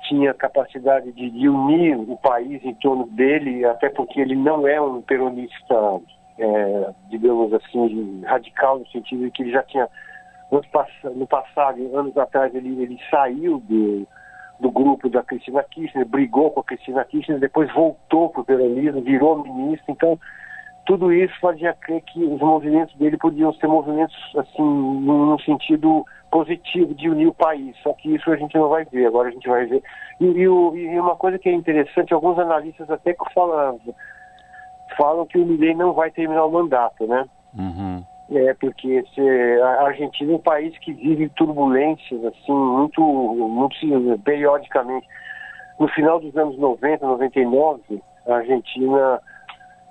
[0.02, 4.80] tinha capacidade de, de, unir o país em torno dele, até porque ele não é
[4.80, 6.00] um peronista,
[6.38, 9.88] é, digamos assim, radical, no sentido de que ele já tinha,
[11.14, 14.06] no passado, anos atrás, ele, ele saiu do,
[14.60, 19.00] do grupo da Cristina Kirchner, brigou com a Cristina Kirchner, depois voltou para o peronismo,
[19.00, 20.18] virou ministro, então
[20.84, 26.94] tudo isso fazia crer que os movimentos dele podiam ser movimentos assim num sentido positivo
[26.94, 27.76] de unir o país.
[27.82, 29.06] Só que isso a gente não vai ver.
[29.06, 29.82] Agora a gente vai ver.
[30.20, 33.78] E, e, e uma coisa que é interessante, alguns analistas até que falam,
[34.96, 37.26] falam que o Milei não vai terminar o mandato, né?
[37.56, 38.04] Uhum.
[38.30, 39.20] É, porque se,
[39.60, 43.76] a Argentina é um país que vive turbulências, assim, muito, muito
[44.24, 45.06] periodicamente.
[45.78, 49.20] No final dos anos 90, 99, a Argentina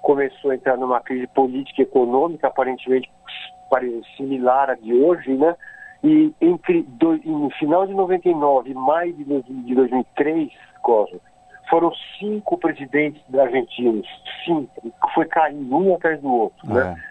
[0.02, 3.12] começou a entrar numa crise política e econômica, aparentemente
[4.18, 5.56] similar a de hoje, né?
[6.04, 11.22] E entre do, no final de 99 e maio de, de 2003, Cosmo,
[11.70, 14.08] foram cinco presidentes argentinos,
[14.44, 14.70] cinco,
[15.14, 16.82] foi caindo um atrás do outro, né?
[16.82, 16.84] é.
[16.86, 17.04] né?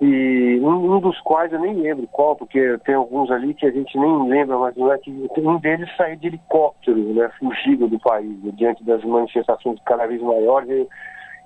[0.00, 3.70] E um, um, dos quais eu nem lembro qual, porque tem alguns ali que a
[3.70, 7.98] gente nem lembra, mas não é que um deles saiu de helicóptero, né, fugido do
[7.98, 10.70] país, diante das manifestações cada vez maiores.
[10.70, 10.88] E,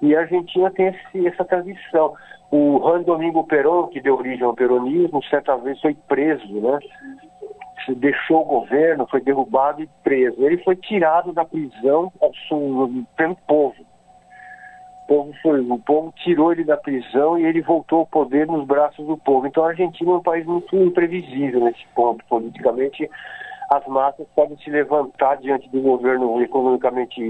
[0.02, 2.14] e a Argentina tem esse, essa tradição.
[2.50, 6.78] O Juan Domingo Perón, que deu origem ao peronismo, certa vez foi preso, né?
[7.96, 10.44] Deixou o governo, foi derrubado e preso.
[10.44, 12.12] Ele foi tirado da prisão
[13.16, 13.74] pelo povo.
[15.02, 18.66] O povo, foi, o povo tirou ele da prisão e ele voltou ao poder nos
[18.66, 19.46] braços do povo.
[19.46, 22.24] Então a Argentina é um país muito imprevisível nesse ponto.
[22.26, 23.10] Politicamente,
[23.70, 27.20] as massas podem se levantar diante do governo economicamente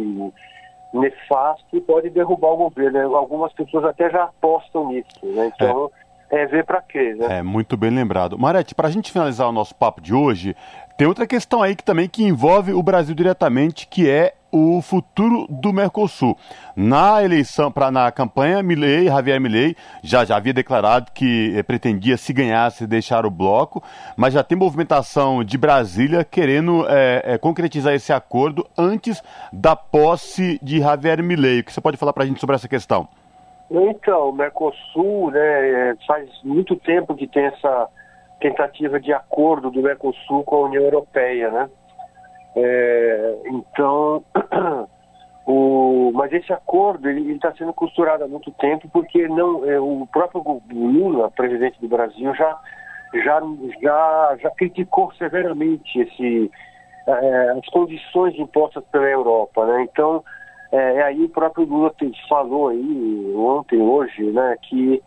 [0.94, 3.16] nefasto e pode derrubar o governo.
[3.16, 5.20] Algumas pessoas até já apostam nisso.
[5.22, 5.52] Né?
[5.54, 5.90] Então.
[6.00, 7.38] É é ver para quê, né?
[7.38, 8.38] É, muito bem lembrado.
[8.38, 10.56] Marete, para a gente finalizar o nosso papo de hoje,
[10.96, 15.46] tem outra questão aí que também que envolve o Brasil diretamente, que é o futuro
[15.50, 16.38] do Mercosul.
[16.76, 22.16] Na eleição, para na campanha, Milley, Javier Milley já, já havia declarado que eh, pretendia,
[22.16, 23.82] se ganhasse, deixar o bloco,
[24.16, 29.20] mas já tem movimentação de Brasília querendo eh, eh, concretizar esse acordo antes
[29.52, 31.60] da posse de Javier Milley.
[31.60, 33.08] O que você pode falar para a gente sobre essa questão?
[33.68, 37.88] Então, o Mercosul, né, faz muito tempo que tem essa
[38.44, 41.70] tentativa de acordo do Mercosul com a União Europeia, né?
[42.54, 44.22] É, então,
[45.46, 50.06] o, mas esse acordo ele está sendo costurado há muito tempo porque não é, o
[50.12, 52.58] próprio Lula, presidente do Brasil, já
[53.24, 53.40] já
[53.80, 56.50] já, já criticou severamente esse
[57.06, 59.86] é, as condições impostas pela Europa, né?
[59.90, 60.22] Então
[60.70, 61.94] é, aí o próprio Lula
[62.28, 65.02] falou aí ontem, hoje, né, que,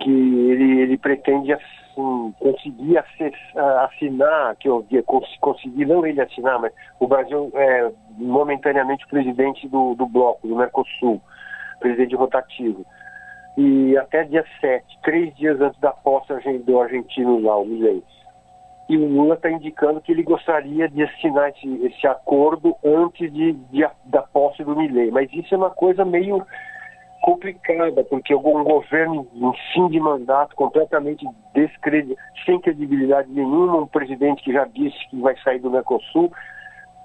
[0.00, 1.52] que ele, ele pretende
[1.92, 4.84] assim, conseguir assinar, que eu
[5.40, 11.20] conseguir, não ele assinar, mas o Brasil é momentaneamente presidente do, do bloco, do Mercosul,
[11.78, 12.84] presidente rotativo.
[13.56, 18.02] E até dia 7, três dias antes da posse do argentino lá, o Milei
[18.92, 23.52] e o Lula está indicando que ele gostaria de assinar esse, esse acordo antes de,
[23.52, 25.10] de, da posse do Milley.
[25.10, 26.44] Mas isso é uma coisa meio
[27.22, 34.42] complicada, porque um governo em fim de mandato completamente descredi sem credibilidade nenhuma, um presidente
[34.42, 36.32] que já disse que vai sair do Mercosul,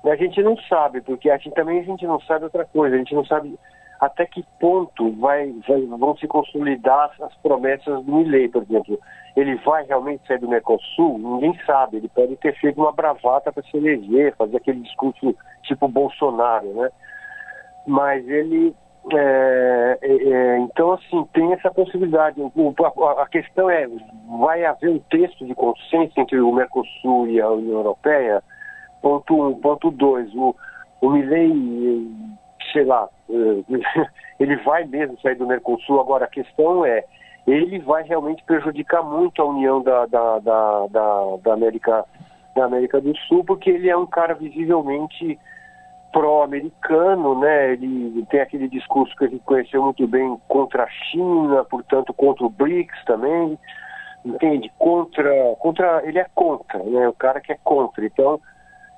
[0.04, 3.14] a gente não sabe, porque assim também a gente não sabe outra coisa, a gente
[3.14, 3.58] não sabe
[4.00, 9.00] até que ponto vai, vai, vão se consolidar as promessas do Milley, por exemplo.
[9.36, 11.18] Ele vai realmente sair do Mercosul?
[11.18, 11.98] Ninguém sabe.
[11.98, 16.90] Ele pode ter feito uma bravata para se eleger, fazer aquele discurso tipo Bolsonaro, né?
[17.86, 18.76] Mas ele...
[19.14, 22.42] É, é, é então, assim, tem essa possibilidade.
[22.42, 23.88] O, a, a, questão é,
[24.40, 28.44] vai haver um texto de consenso entre o Mercosul e a União Europeia?
[29.02, 29.56] Ponto um.
[29.56, 30.56] Ponto dois, o,
[31.02, 32.10] o Milley
[32.72, 33.64] sei lá, eh,
[34.40, 36.00] ele vai mesmo sair do Mercosul.
[36.00, 37.04] Agora, a questão é,
[37.46, 42.06] ele vai realmente prejudicar muito a união da, da, da, da, da América,
[42.56, 45.40] da América do Sul, porque ele é um cara visivelmente
[46.18, 47.74] pró-americano, né?
[47.74, 52.50] Ele tem aquele discurso que gente conheceu muito bem contra a China, portanto contra o
[52.50, 53.58] BRICS também,
[54.26, 54.72] entende?
[54.80, 57.08] Contra, contra, ele é contra, né?
[57.08, 58.04] O cara que é contra.
[58.04, 58.40] Então,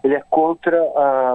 [0.02, 0.82] ele é contra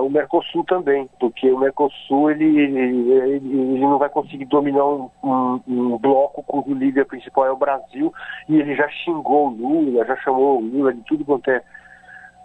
[0.01, 5.61] o Mercosul também, porque o Mercosul ele, ele, ele não vai conseguir dominar um, um,
[5.69, 8.11] um, bloco cujo líder principal é o Brasil,
[8.49, 11.63] e ele já xingou o Lula, já chamou o Lula de tudo quanto é,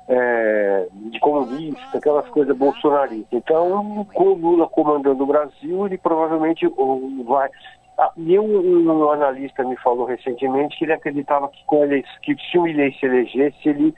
[0.10, 3.32] é de comunista, aquelas coisas bolsonaristas.
[3.32, 6.68] Então, com o Lula comandando o Brasil, ele provavelmente
[7.26, 7.50] vai.
[7.98, 12.36] Ah, e um, um, analista me falou recentemente que ele acreditava que, com ele, que
[12.50, 13.94] se o Milei se elegesse, ele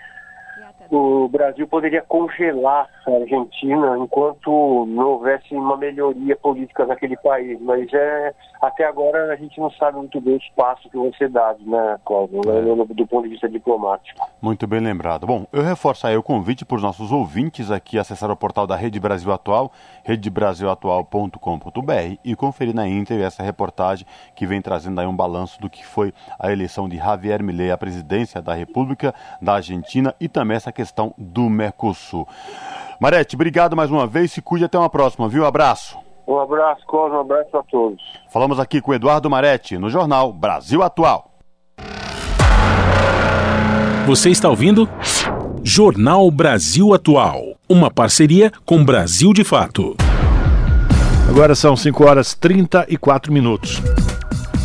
[0.89, 7.59] o Brasil poderia congelar Argentina enquanto não houvesse uma melhoria política naquele país.
[7.61, 11.29] Mas é, até agora a gente não sabe muito bem os passos que vão ser
[11.29, 12.93] dados, né, Cláudio, né, é.
[12.93, 14.19] do ponto de vista diplomático.
[14.41, 15.25] Muito bem lembrado.
[15.25, 18.75] Bom, eu reforço aí o convite para os nossos ouvintes aqui acessar o portal da
[18.75, 19.71] Rede Brasil Atual,
[20.03, 25.85] redebrasilatual.com.br e conferir na íntegra essa reportagem que vem trazendo aí um balanço do que
[25.85, 30.71] foi a eleição de Javier Milei à presidência da República da Argentina e também essa
[30.71, 32.27] questão do Mercosul.
[33.01, 35.43] Marete, obrigado mais uma vez, se cuide até uma próxima, viu?
[35.43, 35.97] Abraço.
[36.27, 37.99] Um abraço, Cosmo, um abraço a todos.
[38.31, 41.31] Falamos aqui com Eduardo Marete, no jornal Brasil Atual.
[44.05, 44.87] Você está ouvindo?
[45.63, 49.95] Jornal Brasil Atual, uma parceria com Brasil de Fato.
[51.27, 53.81] Agora são 5 horas 34 minutos.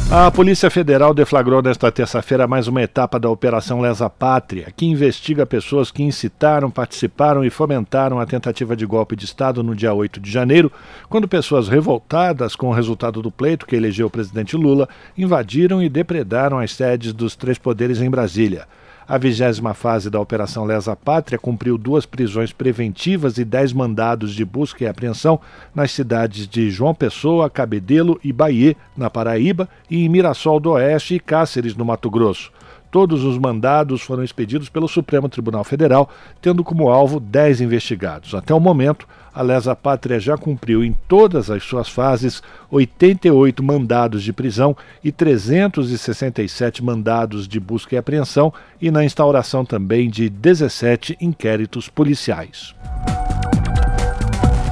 [0.08, 5.44] A Polícia Federal deflagrou nesta terça-feira mais uma etapa da Operação Lesa Pátria, que investiga
[5.44, 10.20] pessoas que incitaram, participaram e fomentaram a tentativa de golpe de Estado no dia 8
[10.20, 10.70] de janeiro,
[11.08, 14.88] quando pessoas revoltadas com o resultado do pleito que elegeu o presidente Lula
[15.18, 18.68] invadiram e depredaram as sedes dos três poderes em Brasília.
[19.08, 24.44] A vigésima fase da Operação Lesa Pátria cumpriu duas prisões preventivas e dez mandados de
[24.44, 25.40] busca e apreensão
[25.72, 31.14] nas cidades de João Pessoa, Cabedelo e Bahia, na Paraíba, e em Mirassol do Oeste
[31.14, 32.50] e Cáceres, no Mato Grosso.
[32.90, 36.10] Todos os mandados foram expedidos pelo Supremo Tribunal Federal,
[36.42, 38.34] tendo como alvo 10 investigados.
[38.34, 39.06] Até o momento,
[39.36, 44.74] a Lesa Pátria já cumpriu em todas as suas fases 88 mandados de prisão
[45.04, 52.74] e 367 mandados de busca e apreensão e na instauração também de 17 inquéritos policiais.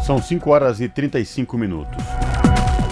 [0.03, 2.03] São 5 horas e 35 minutos.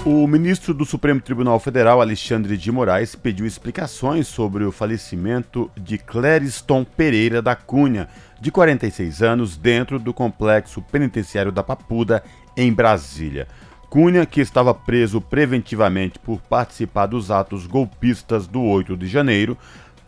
[0.05, 5.97] O ministro do Supremo Tribunal Federal, Alexandre de Moraes, pediu explicações sobre o falecimento de
[5.97, 8.09] Clériston Pereira da Cunha,
[8.43, 12.25] de 46 anos, dentro do complexo penitenciário da Papuda,
[12.57, 13.47] em Brasília.
[13.89, 19.57] Cunha, que estava preso preventivamente por participar dos atos golpistas do 8 de janeiro,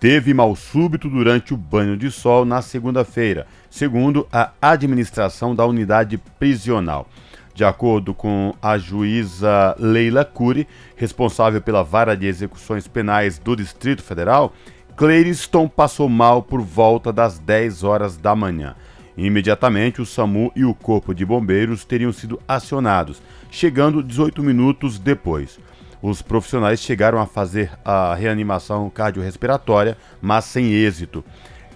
[0.01, 6.18] teve mal súbito durante o banho de sol na segunda-feira, segundo a administração da unidade
[6.37, 7.09] prisional.
[7.55, 10.66] De acordo com a juíza Leila Cury,
[10.97, 14.53] responsável pela vara de execuções penais do Distrito Federal,
[14.97, 18.77] Cleiriston passou mal por volta das 10 horas da manhã.
[19.17, 23.21] Imediatamente, o SAMU e o Corpo de Bombeiros teriam sido acionados,
[23.51, 25.59] chegando 18 minutos depois.
[26.01, 31.25] Os profissionais chegaram a fazer a reanimação cardiorrespiratória, mas sem êxito.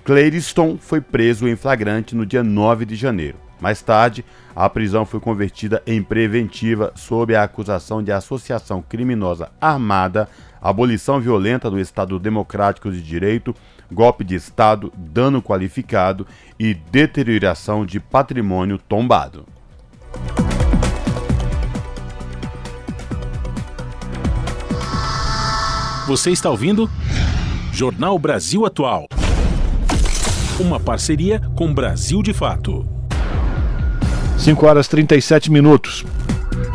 [0.05, 3.39] Cleiriston foi preso em flagrante no dia 9 de janeiro.
[3.61, 4.25] Mais tarde,
[4.59, 10.28] a prisão foi convertida em preventiva sob a acusação de associação criminosa armada,
[10.61, 13.54] abolição violenta do Estado Democrático de Direito,
[13.88, 16.26] golpe de Estado, dano qualificado
[16.59, 19.46] e deterioração de patrimônio tombado.
[26.09, 26.90] Você está ouvindo?
[27.72, 29.06] Jornal Brasil Atual.
[30.59, 32.97] Uma parceria com Brasil de Fato.
[34.39, 36.05] 5 horas 37 minutos.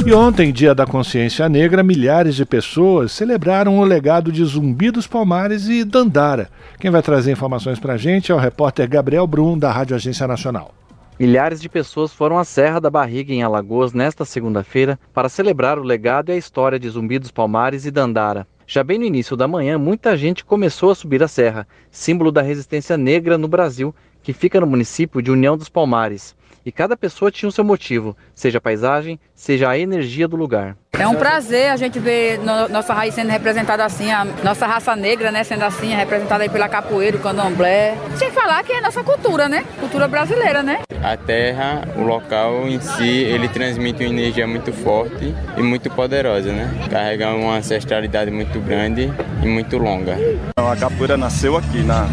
[0.05, 5.07] E ontem, dia da consciência negra, milhares de pessoas celebraram o legado de Zumbi dos
[5.07, 6.49] Palmares e Dandara.
[6.77, 10.27] Quem vai trazer informações para a gente é o repórter Gabriel Brum, da Rádio Agência
[10.27, 10.73] Nacional.
[11.17, 15.83] Milhares de pessoas foram à Serra da Barriga, em Alagoas, nesta segunda-feira, para celebrar o
[15.83, 18.45] legado e a história de Zumbi dos Palmares e Dandara.
[18.67, 22.41] Já bem no início da manhã, muita gente começou a subir a serra, símbolo da
[22.41, 26.35] resistência negra no Brasil, que fica no município de União dos Palmares
[26.65, 30.75] e cada pessoa tinha o seu motivo, seja a paisagem, seja a energia do lugar.
[30.93, 34.95] É um prazer a gente ver no, nossa raiz sendo representada assim, a nossa raça
[34.95, 37.97] negra, né, sendo assim, representada aí pela capoeira, o candomblé.
[38.15, 39.65] Sem falar que é nossa cultura, né?
[39.79, 40.81] Cultura brasileira, né?
[41.03, 46.51] A terra, o local em si, ele transmite uma energia muito forte e muito poderosa,
[46.51, 46.69] né?
[46.89, 49.11] Carrega uma ancestralidade muito grande
[49.41, 50.15] e muito longa.
[50.55, 52.07] A capoeira nasceu aqui na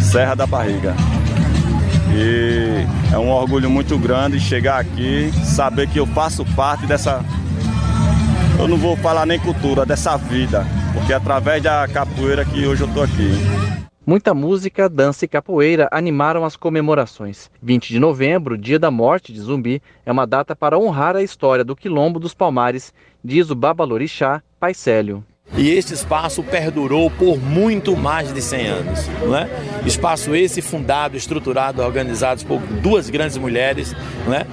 [0.00, 0.94] Serra da Barriga.
[2.20, 7.24] E é um orgulho muito grande chegar aqui, saber que eu faço parte dessa.
[8.58, 12.82] Eu não vou falar nem cultura, dessa vida, porque é através da capoeira que hoje
[12.82, 13.30] eu tô aqui.
[14.04, 17.48] Muita música, dança e capoeira animaram as comemorações.
[17.62, 21.64] 20 de novembro, dia da morte de Zumbi, é uma data para honrar a história
[21.64, 22.92] do Quilombo dos Palmares,
[23.22, 25.24] diz o Babalorixá Pai Célio.
[25.56, 29.08] E este espaço perdurou por muito mais de 100 anos.
[29.22, 29.48] Não é?
[29.86, 33.94] Espaço esse fundado, estruturado, organizado por duas grandes mulheres,
[34.26, 34.46] não é?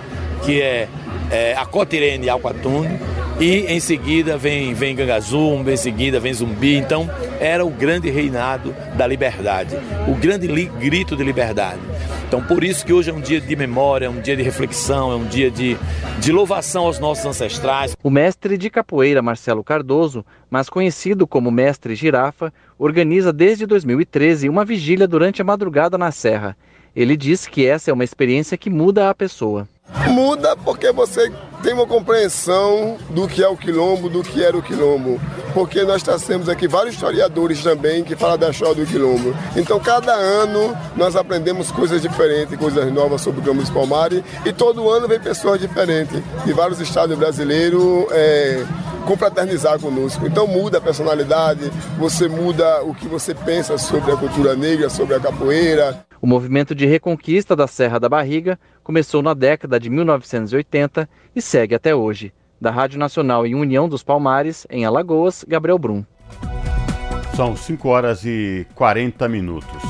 [0.45, 0.87] que é,
[1.31, 2.99] é a Cotirene e Alquatunde,
[3.39, 6.75] e em seguida vem, vem Gangazumba, em seguida vem Zumbi.
[6.77, 7.09] Então
[7.39, 9.75] era o grande reinado da liberdade,
[10.07, 11.81] o grande li grito de liberdade.
[12.27, 15.11] Então por isso que hoje é um dia de memória, é um dia de reflexão,
[15.11, 15.77] é um dia de,
[16.19, 17.95] de louvação aos nossos ancestrais.
[18.01, 24.63] O mestre de capoeira Marcelo Cardoso, mais conhecido como Mestre Girafa, organiza desde 2013 uma
[24.63, 26.55] vigília durante a madrugada na Serra.
[26.95, 29.67] Ele diz que essa é uma experiência que muda a pessoa.
[30.07, 31.31] Muda porque você
[31.61, 35.19] tem uma compreensão do que é o quilombo, do que era o quilombo.
[35.53, 39.35] Porque nós trazemos aqui vários historiadores também que falam da história do quilombo.
[39.55, 44.23] Então, cada ano nós aprendemos coisas diferentes, coisas novas sobre o quilombo dos Palmares.
[44.45, 48.05] E todo ano vem pessoas diferentes de vários estados brasileiros.
[48.11, 48.65] É,
[49.05, 50.25] confraternizar conosco.
[50.25, 55.15] Então muda a personalidade, você muda o que você pensa sobre a cultura negra, sobre
[55.15, 56.03] a capoeira.
[56.21, 61.75] O movimento de reconquista da Serra da Barriga começou na década de 1980 e segue
[61.75, 62.33] até hoje.
[62.59, 66.03] Da Rádio Nacional em União dos Palmares, em Alagoas, Gabriel Brum.
[67.35, 69.81] São 5 horas e 40 minutos.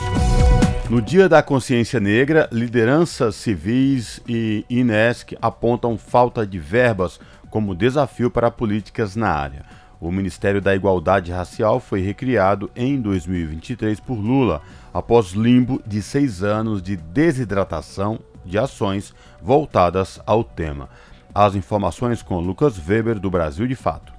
[0.90, 7.20] No Dia da Consciência Negra, lideranças civis e INESC apontam falta de verbas
[7.50, 9.64] como desafio para políticas na área.
[10.00, 14.62] O Ministério da Igualdade Racial foi recriado em 2023 por Lula,
[14.96, 20.88] após limbo de seis anos de desidratação de ações voltadas ao tema.
[21.34, 24.15] As informações com Lucas Weber, do Brasil de Fato.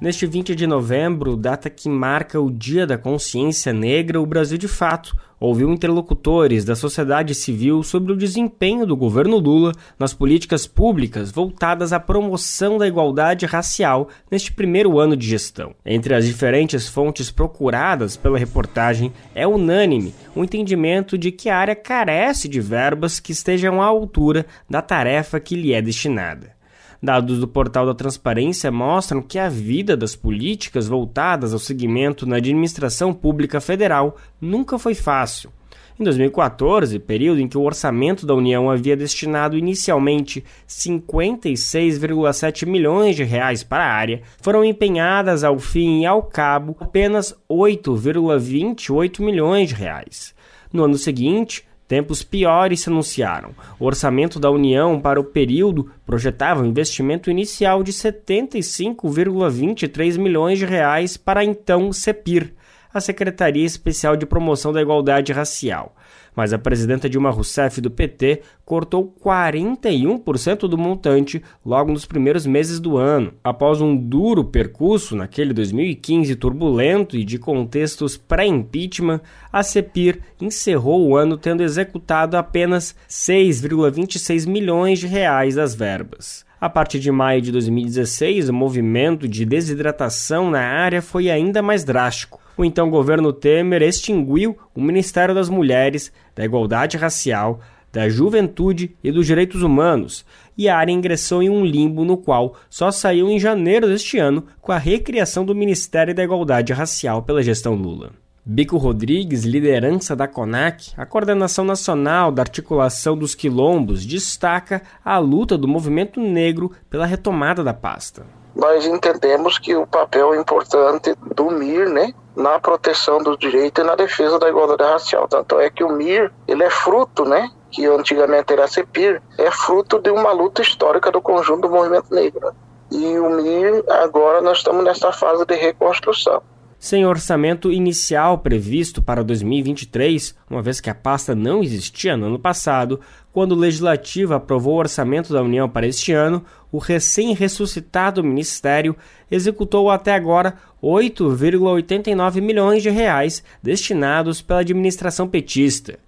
[0.00, 4.66] Neste 20 de novembro, data que marca o Dia da Consciência Negra, o Brasil de
[4.66, 11.30] Fato ouviu interlocutores da sociedade civil sobre o desempenho do governo Lula nas políticas públicas
[11.30, 15.74] voltadas à promoção da igualdade racial neste primeiro ano de gestão.
[15.84, 21.76] Entre as diferentes fontes procuradas pela reportagem, é unânime o entendimento de que a área
[21.76, 26.58] carece de verbas que estejam à altura da tarefa que lhe é destinada.
[27.02, 32.36] Dados do portal da Transparência mostram que a vida das políticas voltadas ao segmento na
[32.36, 35.50] administração pública federal nunca foi fácil.
[35.98, 43.24] Em 2014, período em que o orçamento da União havia destinado inicialmente 56,7 milhões de
[43.24, 49.74] reais para a área, foram empenhadas ao fim e ao cabo apenas 8,28 milhões de
[49.74, 50.34] reais.
[50.72, 53.50] No ano seguinte, Tempos piores se anunciaram.
[53.76, 60.64] O orçamento da União para o período projetava um investimento inicial de 75,23 milhões de
[60.64, 62.54] reais para a então CEPIR,
[62.94, 65.96] a Secretaria Especial de Promoção da Igualdade Racial
[66.40, 72.80] mas a presidenta Dilma Rousseff do PT cortou 41% do montante logo nos primeiros meses
[72.80, 73.34] do ano.
[73.44, 79.20] Após um duro percurso naquele 2015 turbulento e de contextos pré-impeachment,
[79.52, 86.46] a CEPIR encerrou o ano tendo executado apenas 6,26 milhões de reais das verbas.
[86.58, 91.84] A partir de maio de 2016, o movimento de desidratação na área foi ainda mais
[91.84, 97.60] drástico o então governo Temer extinguiu o Ministério das Mulheres, da Igualdade Racial,
[97.92, 100.24] da Juventude e dos Direitos Humanos,
[100.56, 104.44] e a área ingressou em um limbo no qual só saiu em janeiro deste ano
[104.60, 108.12] com a recriação do Ministério da Igualdade Racial pela gestão Lula.
[108.44, 115.58] Bico Rodrigues, liderança da CONAC, a Coordenação Nacional da Articulação dos Quilombos, destaca a luta
[115.58, 118.24] do movimento negro pela retomada da pasta.
[118.56, 123.94] Nós entendemos que o papel importante do MIR, né, na proteção do direito e na
[123.94, 125.28] defesa da igualdade racial.
[125.28, 129.50] Tanto é que o MIR, ele é fruto, né, que antigamente era a CEPIR, é
[129.50, 132.52] fruto de uma luta histórica do conjunto do movimento negro.
[132.90, 136.42] E o MIR, agora nós estamos nessa fase de reconstrução
[136.80, 142.38] sem orçamento inicial previsto para 2023, uma vez que a pasta não existia no ano
[142.38, 142.98] passado,
[143.32, 148.96] quando o Legislativo aprovou o orçamento da União para este ano, o recém-ressuscitado Ministério
[149.30, 155.98] executou até agora 8,89 milhões de reais destinados pela administração petista.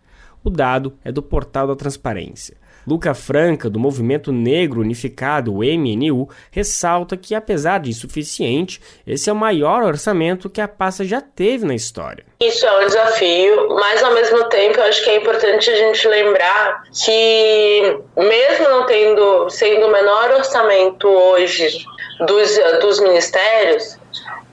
[0.43, 2.57] O dado é do Portal da Transparência.
[2.87, 9.37] Luca Franca, do Movimento Negro Unificado, MNU, ressalta que, apesar de insuficiente, esse é o
[9.37, 12.25] maior orçamento que a pasta já teve na história.
[12.41, 16.09] Isso é um desafio, mas ao mesmo tempo eu acho que é importante a gente
[16.09, 21.85] lembrar que, mesmo não tendo sendo o menor orçamento hoje
[22.27, 23.97] dos, dos ministérios,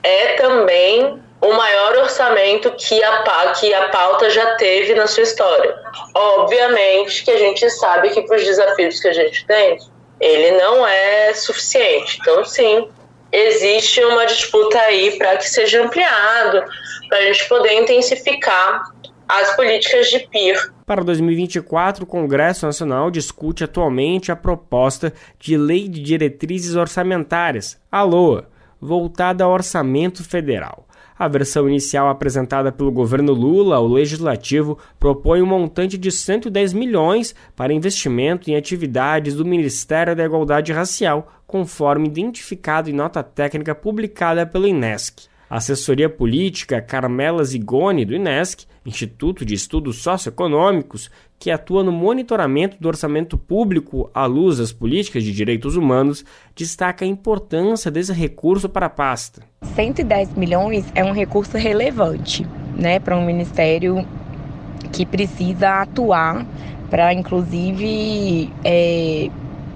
[0.02, 5.74] é também o maior orçamento que a, que a pauta já teve na sua história.
[6.14, 9.78] Obviamente que a gente sabe que para os desafios que a gente tem,
[10.20, 12.18] ele não é suficiente.
[12.20, 12.88] Então, sim,
[13.32, 16.62] existe uma disputa aí para que seja ampliado,
[17.08, 18.82] para a gente poder intensificar
[19.26, 20.72] as políticas de PIR.
[20.84, 28.02] Para 2024, o Congresso Nacional discute atualmente a proposta de Lei de Diretrizes Orçamentárias, a
[28.02, 28.48] LOA,
[28.80, 30.84] voltada ao orçamento federal.
[31.20, 37.34] A versão inicial apresentada pelo governo Lula ao legislativo propõe um montante de 110 milhões
[37.54, 44.46] para investimento em atividades do Ministério da Igualdade Racial, conforme identificado em nota técnica publicada
[44.46, 45.28] pelo INESC.
[45.50, 52.86] Assessoria política Carmela Zigoni, do INESC, Instituto de Estudos Socioeconômicos, que atua no monitoramento do
[52.86, 56.24] orçamento público à luz das políticas de direitos humanos,
[56.54, 59.42] destaca a importância desse recurso para a pasta.
[59.74, 62.46] 110 milhões é um recurso relevante
[62.76, 64.06] né, para um ministério
[64.92, 66.46] que precisa atuar
[66.88, 69.30] para, inclusive, é,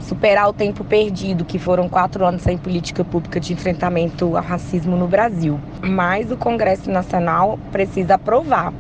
[0.05, 4.97] superar o tempo perdido, que foram quatro anos sem política pública de enfrentamento ao racismo
[4.97, 5.59] no Brasil.
[5.83, 8.73] Mas o Congresso Nacional precisa aprovar.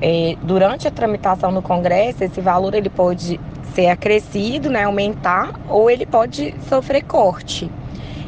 [0.00, 3.40] É, durante a tramitação no Congresso, esse valor ele pode
[3.74, 7.70] ser acrescido, né, aumentar, ou ele pode sofrer corte.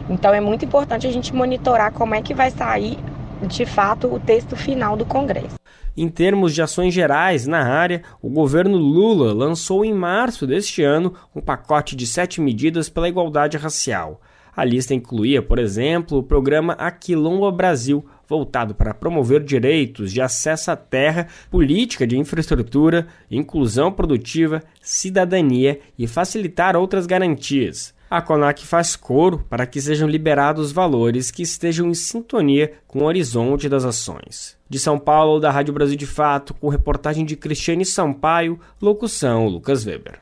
[0.09, 2.99] Então é muito importante a gente monitorar como é que vai sair
[3.43, 5.61] de fato, o texto final do Congresso.
[6.01, 11.13] Em termos de ações gerais na área, o governo Lula lançou em março deste ano
[11.35, 14.21] um pacote de sete medidas pela igualdade racial.
[14.55, 20.71] A lista incluía, por exemplo, o programa Aquilomba Brasil, voltado para promover direitos de acesso
[20.71, 27.93] à terra, política de infraestrutura, inclusão produtiva, cidadania e facilitar outras garantias.
[28.09, 33.05] A CONAC faz coro para que sejam liberados valores que estejam em sintonia com o
[33.05, 34.58] horizonte das ações.
[34.69, 39.87] De São Paulo, da Rádio Brasil de Fato, com reportagem de Cristiane Sampaio, locução Lucas
[39.87, 40.21] Weber.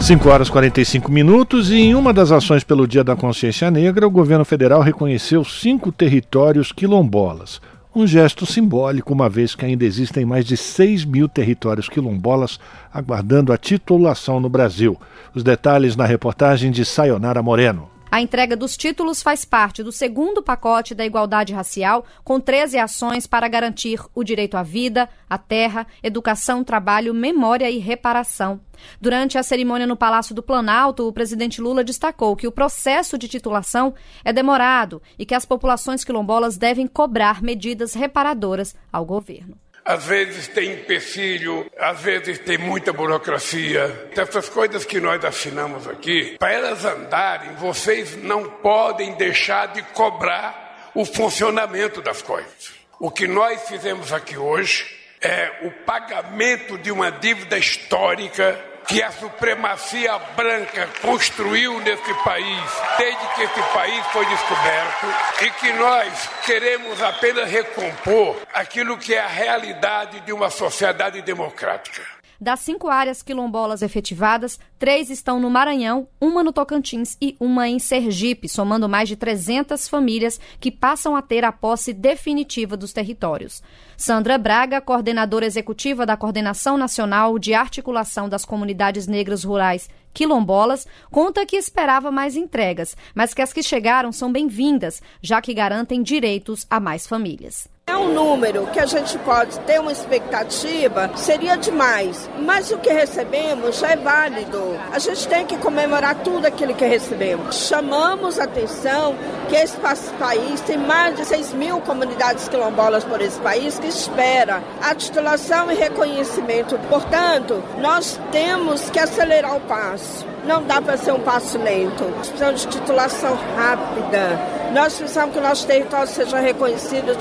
[0.00, 4.04] 5 horas e 45 minutos e em uma das ações pelo Dia da Consciência Negra,
[4.04, 7.60] o governo federal reconheceu cinco territórios quilombolas.
[7.94, 12.58] Um gesto simbólico, uma vez que ainda existem mais de 6 mil territórios quilombolas
[12.92, 14.98] aguardando a titulação no Brasil.
[15.34, 17.88] Os detalhes na reportagem de Sayonara Moreno.
[18.12, 23.26] A entrega dos títulos faz parte do segundo pacote da igualdade racial, com 13 ações
[23.26, 28.60] para garantir o direito à vida, à terra, educação, trabalho, memória e reparação.
[29.00, 33.28] Durante a cerimônia no Palácio do Planalto, o presidente Lula destacou que o processo de
[33.28, 39.61] titulação é demorado e que as populações quilombolas devem cobrar medidas reparadoras ao governo.
[39.84, 44.08] Às vezes tem empecilho, às vezes tem muita burocracia.
[44.16, 50.90] Essas coisas que nós assinamos aqui, para elas andarem, vocês não podem deixar de cobrar
[50.94, 52.72] o funcionamento das coisas.
[53.00, 54.86] O que nós fizemos aqui hoje
[55.20, 63.26] é o pagamento de uma dívida histórica que a supremacia branca construiu nesse país desde
[63.34, 65.06] que esse país foi descoberto
[65.42, 72.21] e que nós queremos apenas recompor aquilo que é a realidade de uma sociedade democrática.
[72.42, 77.78] Das cinco áreas quilombolas efetivadas, três estão no Maranhão, uma no Tocantins e uma em
[77.78, 83.62] Sergipe, somando mais de 300 famílias que passam a ter a posse definitiva dos territórios.
[83.96, 91.46] Sandra Braga, coordenadora executiva da Coordenação Nacional de Articulação das Comunidades Negras Rurais quilombolas, conta
[91.46, 96.66] que esperava mais entregas, mas que as que chegaram são bem-vindas, já que garantem direitos
[96.68, 97.71] a mais famílias.
[97.92, 102.90] É um número que a gente pode ter uma expectativa, seria demais, mas o que
[102.90, 104.80] recebemos já é válido.
[104.90, 107.54] A gente tem que comemorar tudo aquilo que recebemos.
[107.54, 109.14] Chamamos a atenção
[109.46, 109.76] que esse
[110.18, 115.70] país tem mais de 6 mil comunidades quilombolas por esse país que espera a titulação
[115.70, 116.78] e reconhecimento.
[116.88, 120.26] Portanto, nós temos que acelerar o passo.
[120.46, 122.04] Não dá para ser um passo lento.
[122.04, 127.14] Precisamos de titulação rápida nós precisamos que o nosso território seja reconhecido,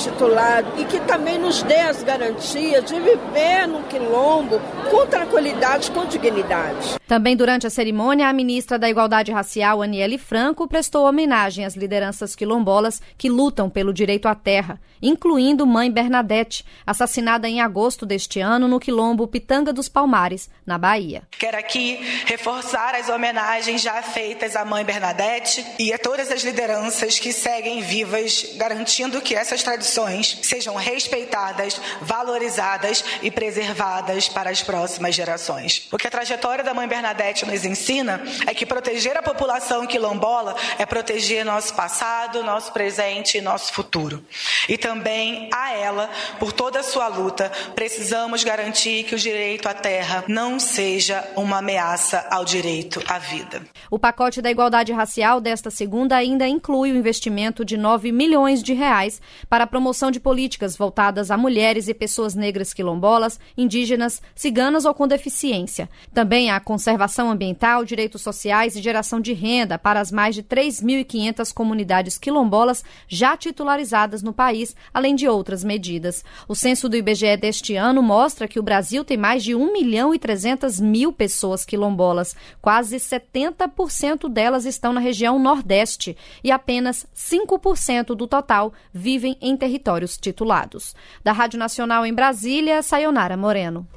[0.77, 4.59] e que também nos dê as garantias de viver no quilombo
[4.89, 7.00] com tranquilidade, com dignidade.
[7.11, 12.37] Também durante a cerimônia, a ministra da Igualdade Racial, Aniele Franco, prestou homenagem às lideranças
[12.37, 18.65] quilombolas que lutam pelo direito à terra, incluindo mãe Bernadette, assassinada em agosto deste ano
[18.65, 21.23] no quilombo Pitanga dos Palmares, na Bahia.
[21.37, 27.19] Quero aqui reforçar as homenagens já feitas à mãe Bernadette e a todas as lideranças
[27.19, 35.13] que seguem vivas, garantindo que essas tradições sejam respeitadas, valorizadas e preservadas para as próximas
[35.13, 35.89] gerações.
[35.91, 37.00] O que a trajetória da mãe Bernadette
[37.45, 43.41] nos ensina é que proteger a população quilombola é proteger nosso passado, nosso presente e
[43.41, 44.23] nosso futuro.
[44.69, 49.73] E também a ela, por toda a sua luta, precisamos garantir que o direito à
[49.73, 53.61] terra não seja uma ameaça ao direito à vida.
[53.89, 58.73] O pacote da igualdade racial desta segunda ainda inclui o investimento de 9 milhões de
[58.73, 64.85] reais para a promoção de políticas voltadas a mulheres e pessoas negras quilombolas, indígenas, ciganas
[64.85, 65.89] ou com deficiência.
[66.13, 66.59] Também a
[66.91, 72.83] conservação ambiental, direitos sociais e geração de renda para as mais de 3.500 comunidades quilombolas
[73.07, 76.21] já titularizadas no país, além de outras medidas.
[76.49, 80.13] O censo do IBGE deste ano mostra que o Brasil tem mais de 1 milhão
[80.13, 82.35] e 300 mil pessoas quilombolas.
[82.61, 90.17] Quase 70% delas estão na região Nordeste e apenas 5% do total vivem em territórios
[90.17, 90.93] titulados.
[91.23, 93.87] Da Rádio Nacional em Brasília, Sayonara Moreno.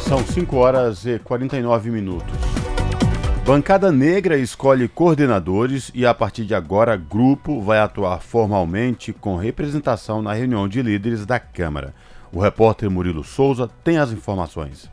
[0.00, 2.32] São 5 horas e 49 minutos.
[3.44, 10.20] Bancada Negra escolhe coordenadores e, a partir de agora, grupo vai atuar formalmente com representação
[10.22, 11.94] na reunião de líderes da Câmara.
[12.32, 14.90] O repórter Murilo Souza tem as informações.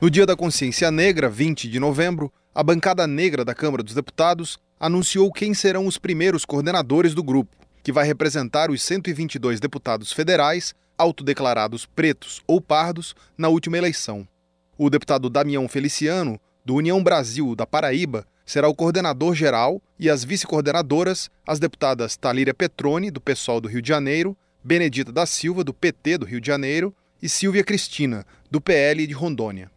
[0.00, 4.58] No Dia da Consciência Negra, 20 de novembro, a bancada negra da Câmara dos Deputados
[4.78, 10.74] anunciou quem serão os primeiros coordenadores do grupo, que vai representar os 122 deputados federais
[11.00, 14.28] autodeclarados pretos ou pardos na última eleição.
[14.76, 20.24] O deputado Damião Feliciano, do União Brasil da Paraíba, será o coordenador geral e as
[20.24, 25.72] vice-coordenadoras, as deputadas Talíria Petroni, do PSOL do Rio de Janeiro, Benedita da Silva, do
[25.72, 29.70] PT do Rio de Janeiro, e Silvia Cristina, do PL de Rondônia.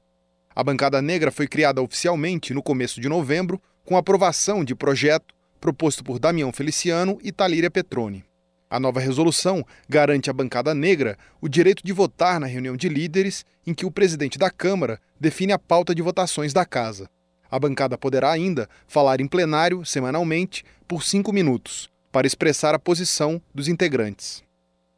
[0.54, 6.04] A bancada negra foi criada oficialmente no começo de novembro, com aprovação de projeto proposto
[6.04, 8.26] por Damião Feliciano e Talíria Petroni.
[8.74, 13.46] A nova resolução garante à bancada negra o direito de votar na reunião de líderes
[13.68, 17.08] em que o presidente da Câmara define a pauta de votações da casa.
[17.52, 23.40] A bancada poderá ainda falar em plenário, semanalmente, por cinco minutos, para expressar a posição
[23.54, 24.42] dos integrantes.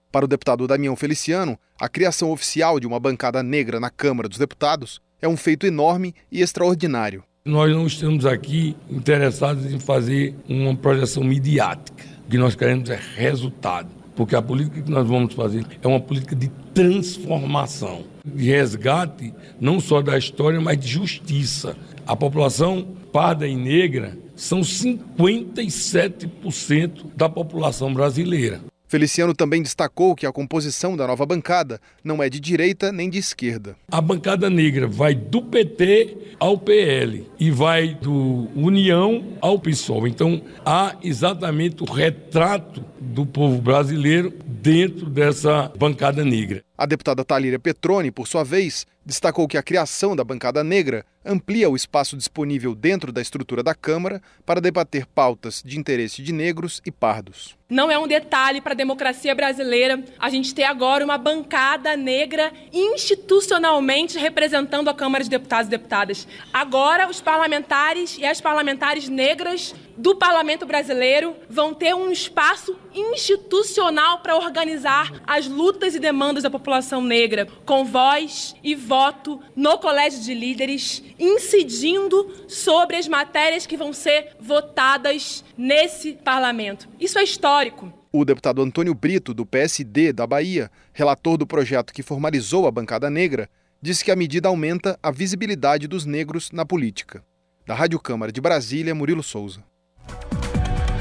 [0.09, 4.37] Para o deputado Damião Feliciano, a criação oficial de uma bancada negra na Câmara dos
[4.37, 7.25] Deputados é um feito enorme e extraordinário.
[7.43, 12.14] Nós não estamos aqui interessados em fazer uma projeção midiática.
[12.25, 13.89] O que nós queremos é resultado.
[14.15, 19.77] Porque a política que nós vamos fazer é uma política de transformação, de resgate não
[19.79, 21.75] só da história, mas de justiça.
[22.07, 28.61] A população parda e negra são 57% da população brasileira.
[28.95, 33.17] Feliciano também destacou que a composição da nova bancada não é de direita nem de
[33.17, 33.75] esquerda.
[33.91, 40.07] A bancada negra vai do PT ao PL e vai do União ao PSOL.
[40.07, 46.63] Então há exatamente o retrato do povo brasileiro dentro dessa bancada negra.
[46.77, 51.69] A deputada Talíria Petroni, por sua vez, destacou que a criação da bancada negra amplia
[51.69, 56.81] o espaço disponível dentro da estrutura da Câmara para debater pautas de interesse de negros
[56.85, 57.57] e pardos.
[57.67, 62.53] Não é um detalhe para a democracia brasileira a gente ter agora uma bancada negra
[62.71, 66.27] institucionalmente representando a Câmara de Deputados e Deputadas.
[66.53, 74.19] Agora, os parlamentares e as parlamentares negras do parlamento brasileiro vão ter um espaço institucional
[74.19, 80.21] para organizar as lutas e demandas da população negra, com voz e voto no colégio
[80.21, 86.87] de líderes, incidindo sobre as matérias que vão ser votadas nesse parlamento.
[86.99, 87.91] Isso é histórico.
[88.11, 93.09] O deputado Antônio Brito, do PSD da Bahia, relator do projeto que formalizou a bancada
[93.09, 93.49] negra,
[93.81, 97.23] disse que a medida aumenta a visibilidade dos negros na política.
[97.65, 99.63] Da Rádio Câmara de Brasília, Murilo Souza.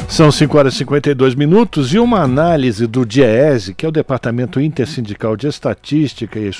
[0.08, 4.60] São 5 horas e 52 minutos e uma análise do DIEESE, que é o Departamento
[4.60, 6.50] Intersindical de Estatística e,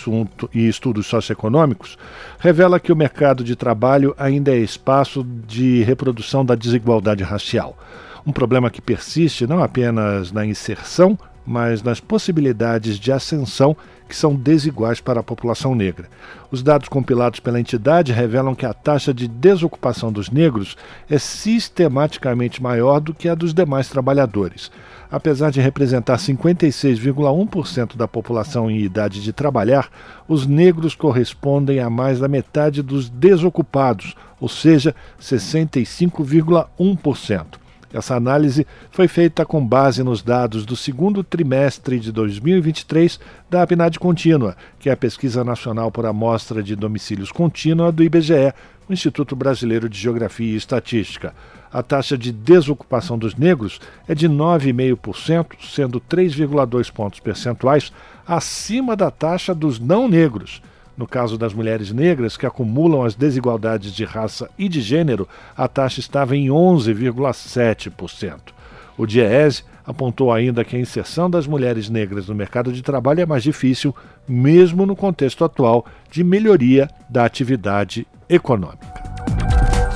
[0.52, 1.96] e Estudos Socioeconômicos,
[2.40, 7.78] revela que o mercado de trabalho ainda é espaço de reprodução da desigualdade racial.
[8.26, 11.16] Um problema que persiste não apenas na inserção,
[11.46, 13.76] mas nas possibilidades de ascensão
[14.08, 16.08] que são desiguais para a população negra.
[16.50, 20.76] Os dados compilados pela entidade revelam que a taxa de desocupação dos negros
[21.08, 24.70] é sistematicamente maior do que a dos demais trabalhadores.
[25.10, 29.88] Apesar de representar 56,1% da população em idade de trabalhar,
[30.28, 37.63] os negros correspondem a mais da metade dos desocupados, ou seja, 65,1%.
[37.94, 44.00] Essa análise foi feita com base nos dados do segundo trimestre de 2023 da APNAD
[44.00, 48.52] Contínua, que é a Pesquisa Nacional por Amostra de Domicílios Contínua do IBGE,
[48.88, 51.32] o Instituto Brasileiro de Geografia e Estatística.
[51.72, 57.92] A taxa de desocupação dos negros é de 9,5%, sendo 3,2 pontos percentuais
[58.26, 60.60] acima da taxa dos não negros.
[60.96, 65.66] No caso das mulheres negras, que acumulam as desigualdades de raça e de gênero, a
[65.66, 68.54] taxa estava em 11,7%.
[68.96, 73.26] O DIEESE apontou ainda que a inserção das mulheres negras no mercado de trabalho é
[73.26, 73.94] mais difícil,
[74.26, 78.86] mesmo no contexto atual de melhoria da atividade econômica.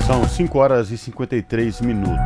[0.05, 2.19] São 5 horas e 53 minutos.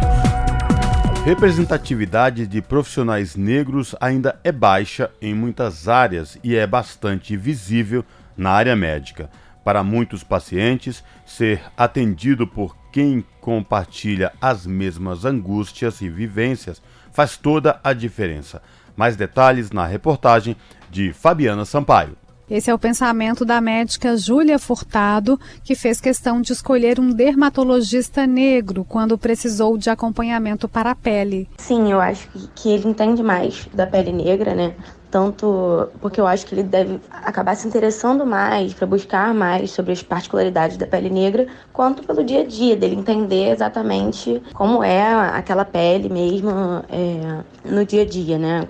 [1.24, 8.04] Representatividade de profissionais negros ainda é baixa em muitas áreas e é bastante visível
[8.36, 9.30] na área médica.
[9.64, 16.82] Para muitos pacientes, ser atendido por quem compartilha as mesmas angústias e vivências
[17.12, 18.62] faz toda a diferença.
[18.96, 20.56] Mais detalhes na reportagem
[20.90, 22.18] de Fabiana Sampaio.
[22.50, 28.28] Esse é o pensamento da médica Júlia Furtado, que fez questão de escolher um dermatologista
[28.28, 31.50] negro quando precisou de acompanhamento para a pele.
[31.58, 34.76] Sim, eu acho que ele entende mais da pele negra, né?
[35.14, 39.92] Tanto porque eu acho que ele deve acabar se interessando mais para buscar mais sobre
[39.92, 45.04] as particularidades da pele negra, quanto pelo dia a dia dele entender exatamente como é
[45.36, 46.50] aquela pele mesmo
[46.90, 48.68] é, no dia a dia, né?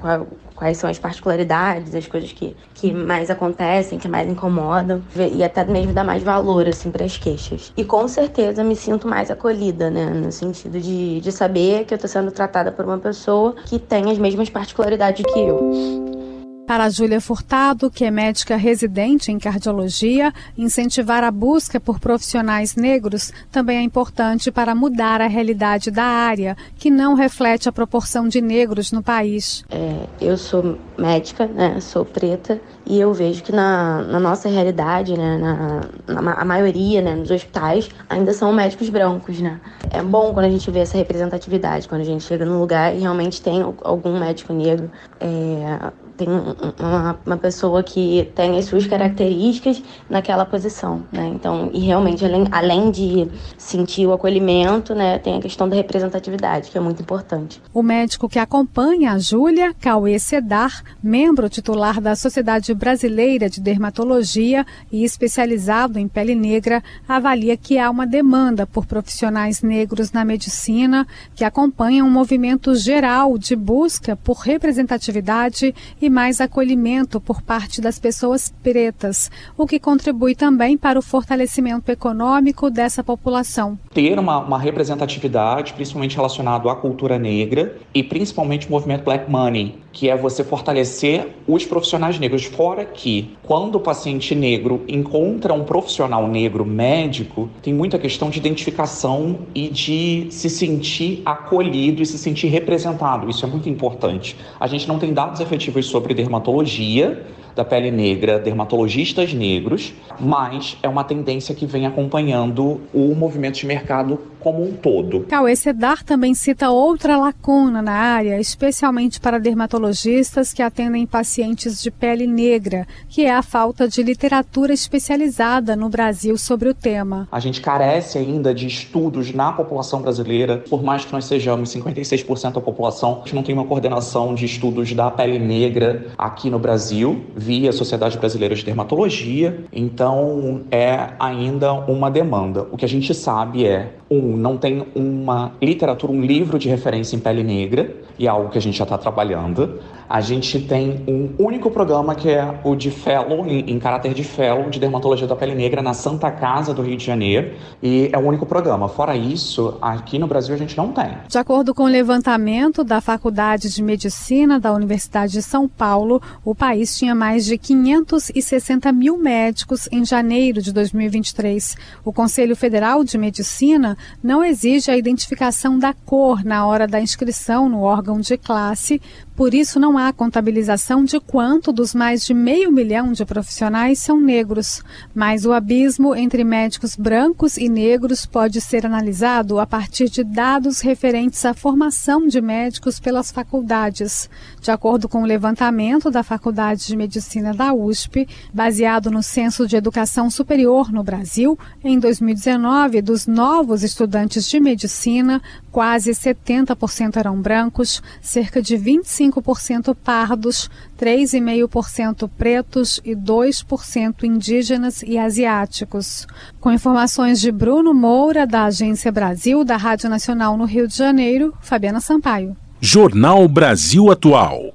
[0.54, 5.64] quais são as particularidades, as coisas que, que mais acontecem, que mais incomodam, e até
[5.64, 7.72] mesmo dar mais valor, assim, para as queixas.
[7.76, 11.96] E com certeza me sinto mais acolhida, né, no sentido de, de saber que eu
[11.96, 16.23] estou sendo tratada por uma pessoa que tem as mesmas particularidades que eu.
[16.66, 23.34] Para Júlia Furtado, que é médica residente em cardiologia, incentivar a busca por profissionais negros
[23.52, 28.40] também é importante para mudar a realidade da área, que não reflete a proporção de
[28.40, 29.66] negros no país.
[29.70, 35.18] É, eu sou médica, né, sou preta, e eu vejo que na, na nossa realidade,
[35.18, 39.40] né, na, na, a maioria né, nos hospitais, ainda são médicos brancos.
[39.42, 39.60] Né?
[39.92, 43.00] É bom quando a gente vê essa representatividade, quando a gente chega num lugar e
[43.00, 44.90] realmente tem algum médico negro.
[45.20, 51.32] É, tem uma, uma, pessoa que tem as suas características naquela posição, né?
[51.34, 56.70] Então, e realmente, além, além de sentir o acolhimento, né, tem a questão da representatividade,
[56.70, 57.62] que é muito importante.
[57.74, 64.66] O médico que acompanha a Júlia, Cauê Sedar, membro titular da Sociedade Brasileira de Dermatologia
[64.92, 71.08] e especializado em pele negra, avalia que há uma demanda por profissionais negros na medicina
[71.36, 75.74] que acompanham um movimento geral de busca por representatividade
[76.04, 81.90] e mais acolhimento por parte das pessoas pretas, o que contribui também para o fortalecimento
[81.90, 83.80] econômico dessa população.
[83.94, 89.83] Ter uma, uma representatividade, principalmente relacionado à cultura negra e principalmente o movimento Black Money,
[89.94, 92.44] que é você fortalecer os profissionais negros.
[92.44, 98.40] Fora que, quando o paciente negro encontra um profissional negro médico, tem muita questão de
[98.40, 103.30] identificação e de se sentir acolhido e se sentir representado.
[103.30, 104.36] Isso é muito importante.
[104.60, 107.24] A gente não tem dados efetivos sobre dermatologia
[107.56, 113.68] da pele negra, dermatologistas negros, mas é uma tendência que vem acompanhando o movimento de
[113.68, 115.22] mercado como um todo.
[115.22, 121.90] Cauê Sedar também cita outra lacuna na área, especialmente para dermatologistas que atendem pacientes de
[121.90, 127.28] pele negra, que é a falta de literatura especializada no Brasil sobre o tema.
[127.32, 132.54] A gente carece ainda de estudos na população brasileira, por mais que nós sejamos 56%
[132.54, 136.60] da população, a gente não tem uma coordenação de estudos da pele negra aqui no
[136.60, 142.68] Brasil, via Sociedade Brasileira de Dermatologia, então é ainda uma demanda.
[142.72, 147.16] O que a gente sabe é um, não tem uma literatura, um livro de referência
[147.16, 149.80] em pele negra, e é algo que a gente já está trabalhando.
[150.10, 154.24] A gente tem um único programa que é o de fellow, em, em, caráter de
[154.24, 158.18] fellow, de dermatologia da pele negra na Santa Casa do Rio de Janeiro, e é
[158.18, 158.88] o único programa.
[158.88, 161.18] Fora isso, aqui no Brasil a gente não tem.
[161.28, 166.54] De acordo com o levantamento da Faculdade de Medicina da Universidade de São Paulo, o
[166.54, 171.76] país tinha mais de 560 mil médicos em janeiro de 2023.
[172.04, 177.68] O Conselho Federal de Medicina não exige a identificação da cor na hora da inscrição
[177.70, 179.02] no órgão de classe,
[179.36, 184.20] por isso, não há contabilização de quanto dos mais de meio milhão de profissionais são
[184.20, 190.24] negros, mas o abismo entre médicos brancos e negros pode ser analisado a partir de
[190.24, 194.30] dados referentes à formação de médicos pelas faculdades.
[194.64, 199.76] De acordo com o levantamento da Faculdade de Medicina da USP, baseado no Censo de
[199.76, 208.02] Educação Superior no Brasil, em 2019, dos novos estudantes de medicina, quase 70% eram brancos,
[208.22, 216.26] cerca de 25% pardos, 3,5% pretos e 2% indígenas e asiáticos.
[216.62, 221.54] Com informações de Bruno Moura, da Agência Brasil, da Rádio Nacional no Rio de Janeiro,
[221.60, 222.63] Fabiana Sampaio.
[222.86, 224.74] Jornal Brasil Atual.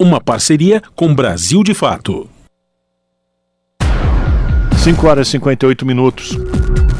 [0.00, 2.26] Uma parceria com Brasil de Fato.
[4.82, 6.30] 5 horas e 58 minutos.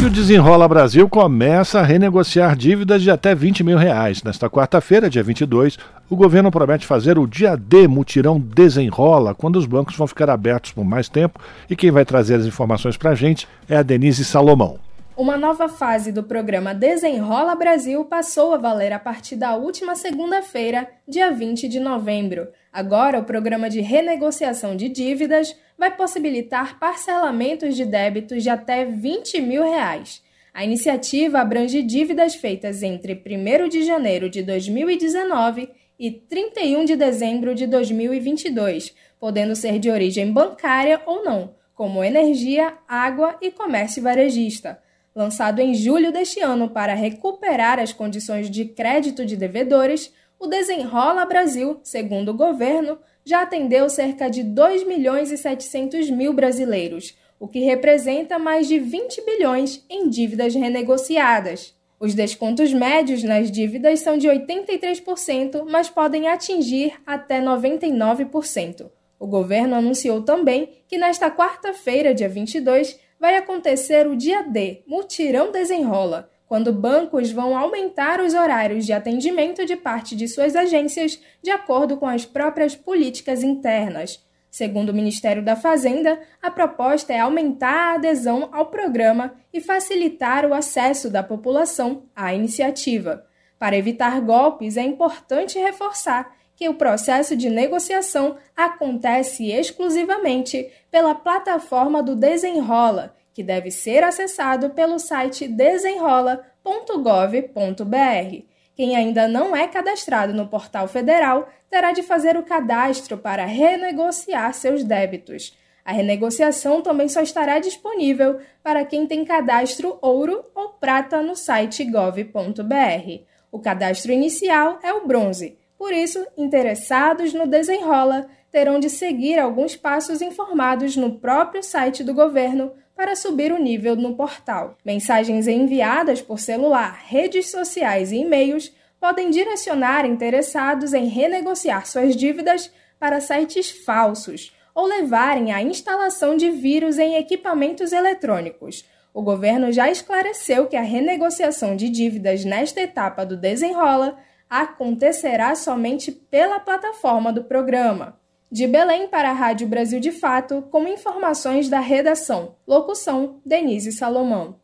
[0.03, 4.23] E o Desenrola Brasil começa a renegociar dívidas de até 20 mil reais.
[4.23, 5.79] Nesta quarta-feira, dia 22,
[6.11, 10.73] o governo promete fazer o dia D mutirão Desenrola, quando os bancos vão ficar abertos
[10.73, 11.41] por mais tempo.
[11.71, 14.79] E quem vai trazer as informações para a gente é a Denise Salomão.
[15.23, 20.91] Uma nova fase do programa Desenrola Brasil passou a valer a partir da última segunda-feira,
[21.07, 22.49] dia 20 de novembro.
[22.73, 29.41] Agora, o programa de renegociação de dívidas vai possibilitar parcelamentos de débitos de até 20
[29.43, 30.25] mil reais.
[30.53, 35.71] A iniciativa abrange dívidas feitas entre 1 de janeiro de 2019
[36.01, 42.75] e 31 de dezembro de 2022, podendo ser de origem bancária ou não, como energia,
[42.89, 44.83] água e comércio varejista.
[45.15, 51.25] Lançado em julho deste ano para recuperar as condições de crédito de devedores, o Desenrola
[51.27, 57.47] Brasil, segundo o governo, já atendeu cerca de 2 milhões e 700 mil brasileiros, o
[57.47, 61.75] que representa mais de 20 bilhões em dívidas renegociadas.
[62.01, 68.91] Os descontos médios nas dívidas são de 83%, mas podem atingir até 99%.
[69.21, 75.53] O governo anunciou também que nesta quarta-feira, dia 22, vai acontecer o Dia D, Mutirão
[75.53, 81.49] Desenrola, quando bancos vão aumentar os horários de atendimento de parte de suas agências de
[81.49, 84.27] acordo com as próprias políticas internas.
[84.51, 90.45] Segundo o Ministério da Fazenda, a proposta é aumentar a adesão ao programa e facilitar
[90.45, 93.25] o acesso da população à iniciativa.
[93.57, 102.01] Para evitar golpes, é importante reforçar que o processo de negociação acontece exclusivamente pela plataforma
[102.01, 108.45] do Desenrola, que deve ser acessado pelo site desenrola.gov.br.
[108.77, 114.55] Quem ainda não é cadastrado no portal federal terá de fazer o cadastro para renegociar
[114.55, 115.59] seus débitos.
[115.85, 121.85] A renegociação também só estará disponível para quem tem cadastro ouro ou prata no site
[121.85, 123.25] gov.br.
[123.51, 129.75] O cadastro inicial é o bronze, por isso, interessados no desenrola terão de seguir alguns
[129.75, 134.77] passos informados no próprio site do governo para subir o nível no portal.
[134.85, 142.73] Mensagens enviadas por celular, redes sociais e e-mails podem direcionar interessados em renegociar suas dívidas
[142.97, 148.89] para sites falsos ou levarem à instalação de vírus em equipamentos eletrônicos.
[149.13, 154.17] O governo já esclareceu que a renegociação de dívidas nesta etapa do desenrola
[154.53, 158.19] acontecerá somente pela plataforma do programa.
[158.51, 162.57] De Belém para a Rádio Brasil de Fato, com informações da redação.
[162.69, 164.57] Locução: Denise Salomão.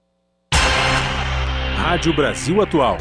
[1.74, 2.98] Rádio Brasil Atual.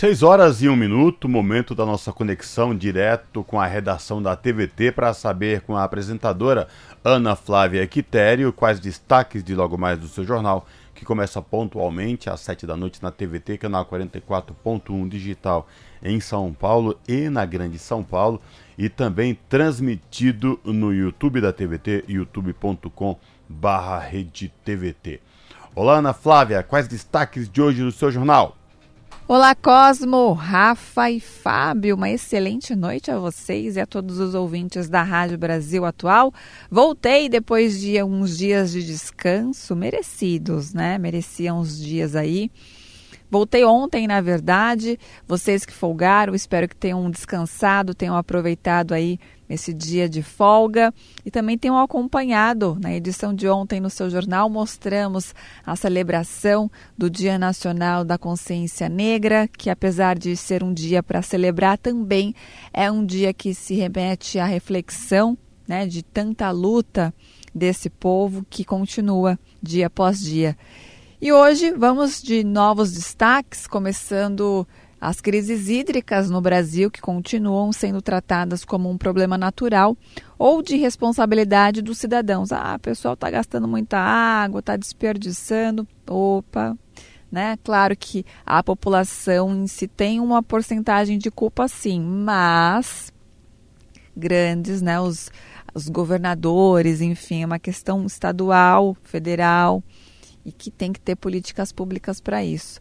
[0.06, 4.92] Seis horas e um minuto, momento da nossa conexão direto com a redação da TVT
[4.92, 6.68] para saber com a apresentadora
[7.02, 12.38] Ana Flávia Quitério quais destaques de logo mais do seu jornal, que começa pontualmente às
[12.38, 15.66] sete da noite na TVT, canal 44.1 digital
[16.00, 18.40] em São Paulo e na Grande São Paulo,
[18.78, 24.08] e também transmitido no YouTube da TVT, youtube.com barra
[25.74, 28.56] Olá Ana Flávia, quais destaques de hoje do seu jornal?
[29.28, 31.96] Olá, Cosmo, Rafa e Fábio.
[31.96, 36.32] Uma excelente noite a vocês e a todos os ouvintes da Rádio Brasil Atual.
[36.70, 40.96] Voltei depois de uns dias de descanso, merecidos, né?
[40.96, 42.52] Mereciam uns dias aí.
[43.28, 44.96] Voltei ontem, na verdade.
[45.26, 49.18] Vocês que folgaram, espero que tenham descansado, tenham aproveitado aí
[49.48, 50.92] esse dia de folga
[51.24, 55.34] e também tenham acompanhado na edição de ontem no seu jornal mostramos
[55.64, 61.22] a celebração do Dia Nacional da Consciência Negra, que apesar de ser um dia para
[61.22, 62.34] celebrar também
[62.72, 65.36] é um dia que se remete à reflexão,
[65.66, 67.12] né, de tanta luta
[67.54, 70.56] desse povo que continua dia após dia.
[71.20, 74.68] E hoje vamos de novos destaques, começando
[75.00, 79.96] as crises hídricas no Brasil, que continuam sendo tratadas como um problema natural
[80.38, 82.52] ou de responsabilidade dos cidadãos.
[82.52, 85.86] Ah, o pessoal está gastando muita água, está desperdiçando.
[86.06, 86.76] Opa!
[87.30, 87.58] Né?
[87.62, 93.12] Claro que a população em si tem uma porcentagem de culpa, sim, mas
[94.16, 94.98] grandes, né?
[94.98, 95.30] Os,
[95.74, 99.82] os governadores, enfim, é uma questão estadual, federal
[100.44, 102.80] e que tem que ter políticas públicas para isso.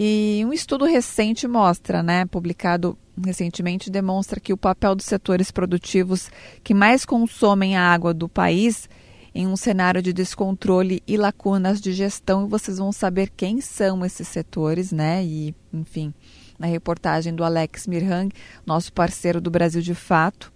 [0.00, 6.30] E um estudo recente mostra, né, publicado recentemente, demonstra que o papel dos setores produtivos
[6.62, 8.88] que mais consomem a água do país
[9.34, 14.04] em um cenário de descontrole e lacunas de gestão, e vocês vão saber quem são
[14.04, 15.24] esses setores, né?
[15.24, 16.14] E, enfim,
[16.56, 18.32] na reportagem do Alex Mirhang,
[18.64, 20.52] nosso parceiro do Brasil de Fato.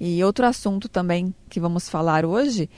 [0.00, 2.68] E outro assunto também que vamos falar hoje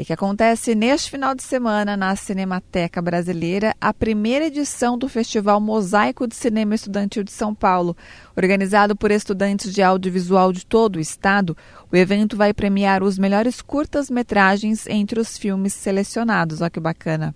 [0.00, 5.60] é que acontece neste final de semana na Cinemateca Brasileira a primeira edição do Festival
[5.60, 7.96] Mosaico de Cinema Estudantil de São Paulo.
[8.36, 11.56] Organizado por estudantes de audiovisual de todo o estado,
[11.90, 16.60] o evento vai premiar os melhores curtas-metragens entre os filmes selecionados.
[16.60, 17.34] Olha que bacana.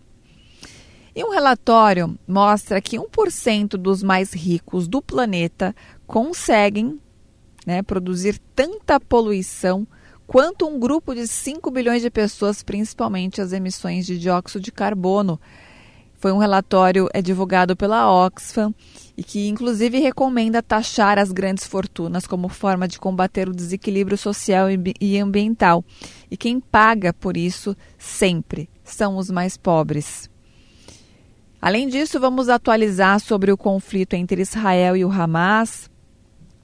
[1.17, 5.75] E um relatório mostra que 1% dos mais ricos do planeta
[6.07, 7.01] conseguem
[7.67, 9.85] né, produzir tanta poluição
[10.33, 15.39] quanto um grupo de 5 bilhões de pessoas, principalmente as emissões de dióxido de carbono.
[16.15, 18.73] Foi um relatório é divulgado pela Oxfam
[19.15, 24.69] e que inclusive recomenda taxar as grandes fortunas como forma de combater o desequilíbrio social
[24.99, 25.85] e ambiental.
[26.31, 30.31] E quem paga por isso sempre são os mais pobres.
[31.61, 35.92] Além disso, vamos atualizar sobre o conflito entre Israel e o Hamas.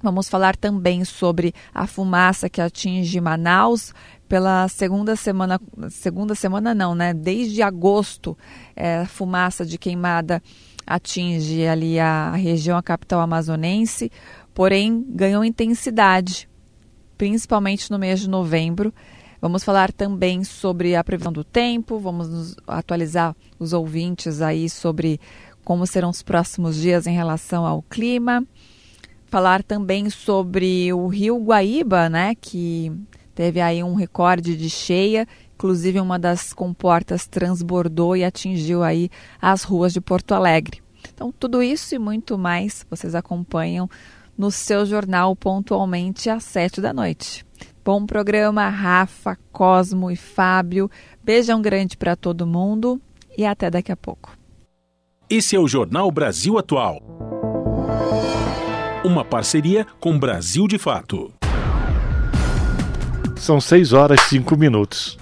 [0.03, 3.92] Vamos falar também sobre a fumaça que atinge Manaus
[4.28, 7.12] pela segunda semana, segunda semana não, né?
[7.12, 8.36] Desde agosto,
[8.76, 10.42] é, fumaça de queimada
[10.86, 14.11] atinge ali a, a região, a capital amazonense,
[14.55, 16.49] porém ganhou intensidade,
[17.16, 18.94] principalmente no mês de novembro.
[19.40, 25.20] Vamos falar também sobre a previsão do tempo, vamos atualizar os ouvintes aí sobre
[25.64, 28.44] como serão os próximos dias em relação ao clima.
[29.29, 32.91] Falar também sobre o Rio Guaíba, né, que
[33.35, 39.11] teve aí um recorde de cheia, inclusive uma das comportas transbordou e atingiu aí
[39.41, 40.81] as ruas de Porto Alegre.
[41.12, 43.89] Então, tudo isso e muito mais vocês acompanham
[44.37, 47.45] no seu jornal pontualmente às sete da noite.
[47.85, 50.91] Bom programa, Rafa, Cosmo e Fábio.
[51.22, 53.01] Beijão grande para todo mundo
[53.37, 54.37] e até daqui a pouco.
[55.29, 57.28] Esse é o Jornal Brasil Atual.
[59.05, 61.32] Uma parceria com Brasil de Fato.
[63.36, 65.16] São 6 horas e 5 minutos.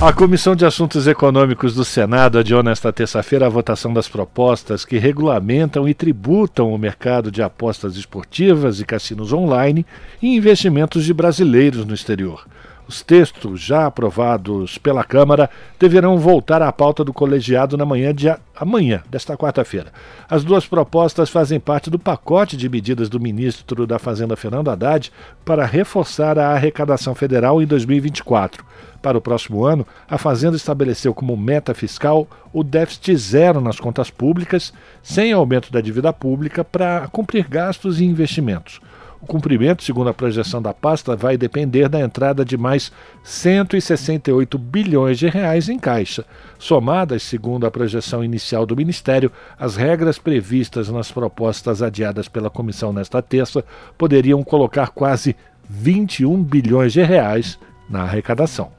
[0.00, 4.98] A Comissão de Assuntos Econômicos do Senado adiou nesta terça-feira a votação das propostas que
[4.98, 9.86] regulamentam e tributam o mercado de apostas esportivas e cassinos online
[10.20, 12.44] e investimentos de brasileiros no exterior.
[12.86, 18.34] Os textos já aprovados pela Câmara deverão voltar à pauta do colegiado na manhã de
[18.54, 19.90] amanhã, desta quarta-feira.
[20.28, 25.10] As duas propostas fazem parte do pacote de medidas do ministro da Fazenda Fernando Haddad
[25.46, 28.62] para reforçar a arrecadação federal em 2024.
[29.00, 34.10] Para o próximo ano, a Fazenda estabeleceu como meta fiscal o déficit zero nas contas
[34.10, 34.72] públicas,
[35.02, 38.80] sem aumento da dívida pública, para cumprir gastos e investimentos.
[39.24, 45.18] O cumprimento, segundo a projeção da pasta, vai depender da entrada de mais 168 bilhões
[45.18, 46.26] de reais em caixa.
[46.58, 52.92] Somadas, segundo a projeção inicial do Ministério, as regras previstas nas propostas adiadas pela comissão
[52.92, 53.64] nesta terça
[53.96, 55.34] poderiam colocar quase
[55.70, 57.58] 21 bilhões de reais
[57.88, 58.70] na arrecadação.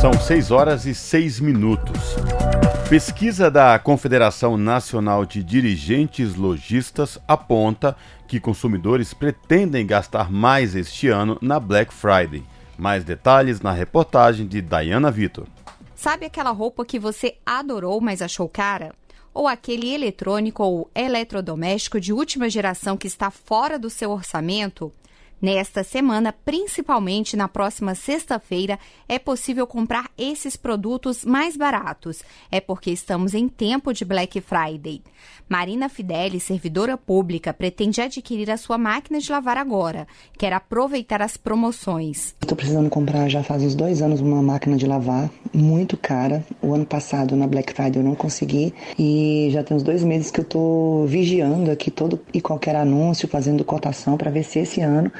[0.00, 2.14] São 6 horas e 6 minutos.
[2.88, 7.94] Pesquisa da Confederação Nacional de Dirigentes Logistas aponta
[8.28, 12.44] que consumidores pretendem gastar mais este ano na Black Friday.
[12.76, 15.46] Mais detalhes na reportagem de Diana Vitor.
[15.96, 18.94] Sabe aquela roupa que você adorou, mas achou cara?
[19.34, 24.92] Ou aquele eletrônico ou eletrodoméstico de última geração que está fora do seu orçamento?
[25.40, 28.76] Nesta semana, principalmente na próxima sexta-feira,
[29.08, 32.24] é possível comprar esses produtos mais baratos.
[32.50, 35.00] É porque estamos em tempo de Black Friday.
[35.48, 40.08] Marina Fideli, servidora pública, pretende adquirir a sua máquina de lavar agora.
[40.36, 42.34] Quer aproveitar as promoções.
[42.40, 46.44] Estou precisando comprar já faz uns dois anos uma máquina de lavar muito cara.
[46.60, 48.74] O ano passado, na Black Friday, eu não consegui.
[48.98, 53.28] E já tem uns dois meses que eu estou vigiando aqui todo e qualquer anúncio,
[53.28, 55.10] fazendo cotação para ver se esse ano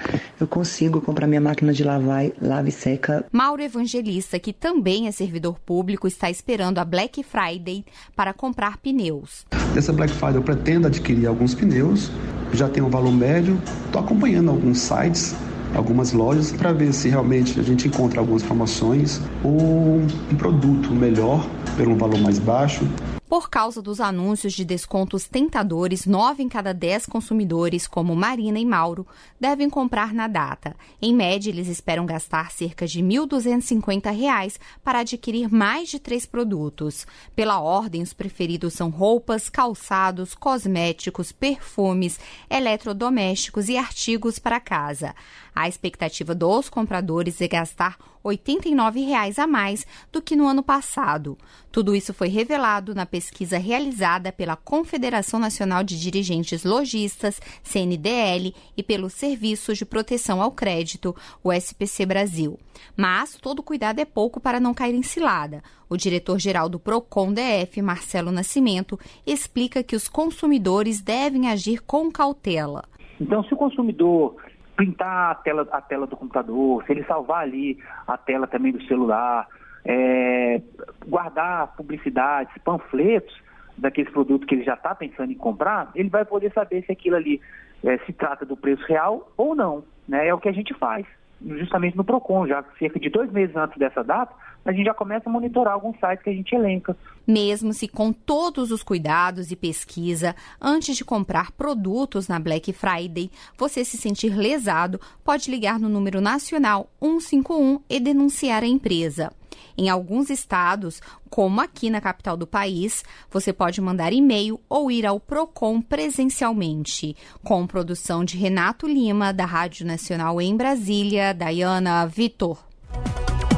[0.40, 3.24] eu consigo comprar minha máquina de lavar, lave seca.
[3.32, 7.84] Mauro Evangelista, que também é servidor público, está esperando a Black Friday
[8.14, 9.46] para comprar pneus.
[9.74, 12.10] Nessa Black Friday eu pretendo adquirir alguns pneus,
[12.52, 15.34] já tem um valor médio, estou acompanhando alguns sites
[15.74, 21.46] algumas lojas para ver se realmente a gente encontra algumas promoções ou um produto melhor
[21.76, 22.86] pelo um valor mais baixo.
[23.28, 28.64] Por causa dos anúncios de descontos tentadores, nove em cada dez consumidores, como Marina e
[28.64, 29.06] Mauro,
[29.38, 30.74] devem comprar na data.
[31.00, 37.06] Em média, eles esperam gastar cerca de R$ 1.250 para adquirir mais de três produtos.
[37.36, 42.18] Pela ordem, os preferidos são roupas, calçados, cosméticos, perfumes,
[42.48, 45.14] eletrodomésticos e artigos para casa.
[45.54, 51.36] A expectativa dos compradores é gastar R$ 89,00 a mais do que no ano passado.
[51.78, 58.82] Tudo isso foi revelado na pesquisa realizada pela Confederação Nacional de Dirigentes Logistas, CNDL, e
[58.82, 62.58] pelo Serviço de Proteção ao Crédito, o SPC Brasil.
[62.96, 65.62] Mas todo cuidado é pouco para não cair em cilada.
[65.88, 72.82] O diretor-geral do Procon DF, Marcelo Nascimento, explica que os consumidores devem agir com cautela.
[73.20, 74.34] Então, se o consumidor
[74.74, 78.82] printar a tela, a tela do computador, se ele salvar ali a tela também do
[78.88, 79.46] celular,
[79.88, 80.60] é,
[81.06, 83.34] guardar publicidades, panfletos
[83.76, 87.16] daqueles produtos que ele já está pensando em comprar, ele vai poder saber se aquilo
[87.16, 87.40] ali
[87.82, 89.82] é, se trata do preço real ou não.
[90.06, 90.28] Né?
[90.28, 91.06] É o que a gente faz,
[91.40, 94.34] justamente no PROCON, já cerca de dois meses antes dessa data,
[94.64, 96.94] a gente já começa a monitorar alguns sites que a gente elenca.
[97.26, 103.30] Mesmo se com todos os cuidados e pesquisa, antes de comprar produtos na Black Friday,
[103.56, 109.32] você se sentir lesado, pode ligar no número nacional 151 e denunciar a empresa.
[109.76, 115.06] Em alguns estados, como aqui na capital do país, você pode mandar e-mail ou ir
[115.06, 117.16] ao Procon presencialmente.
[117.44, 122.58] Com produção de Renato Lima, da Rádio Nacional em Brasília, Dayana Vitor.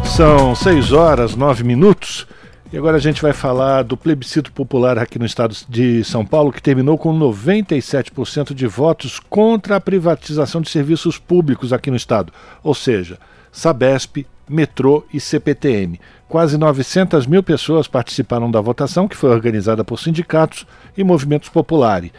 [0.04, 2.26] São 6 horas 9 minutos.
[2.72, 6.52] E agora a gente vai falar do plebiscito popular aqui no estado de São Paulo,
[6.52, 12.32] que terminou com 97% de votos contra a privatização de serviços públicos aqui no estado.
[12.62, 13.18] Ou seja,
[13.50, 16.00] Sabesp, metrô e CPTM.
[16.28, 20.66] Quase 900 mil pessoas participaram da votação, que foi organizada por sindicatos
[20.96, 22.10] e movimentos populares.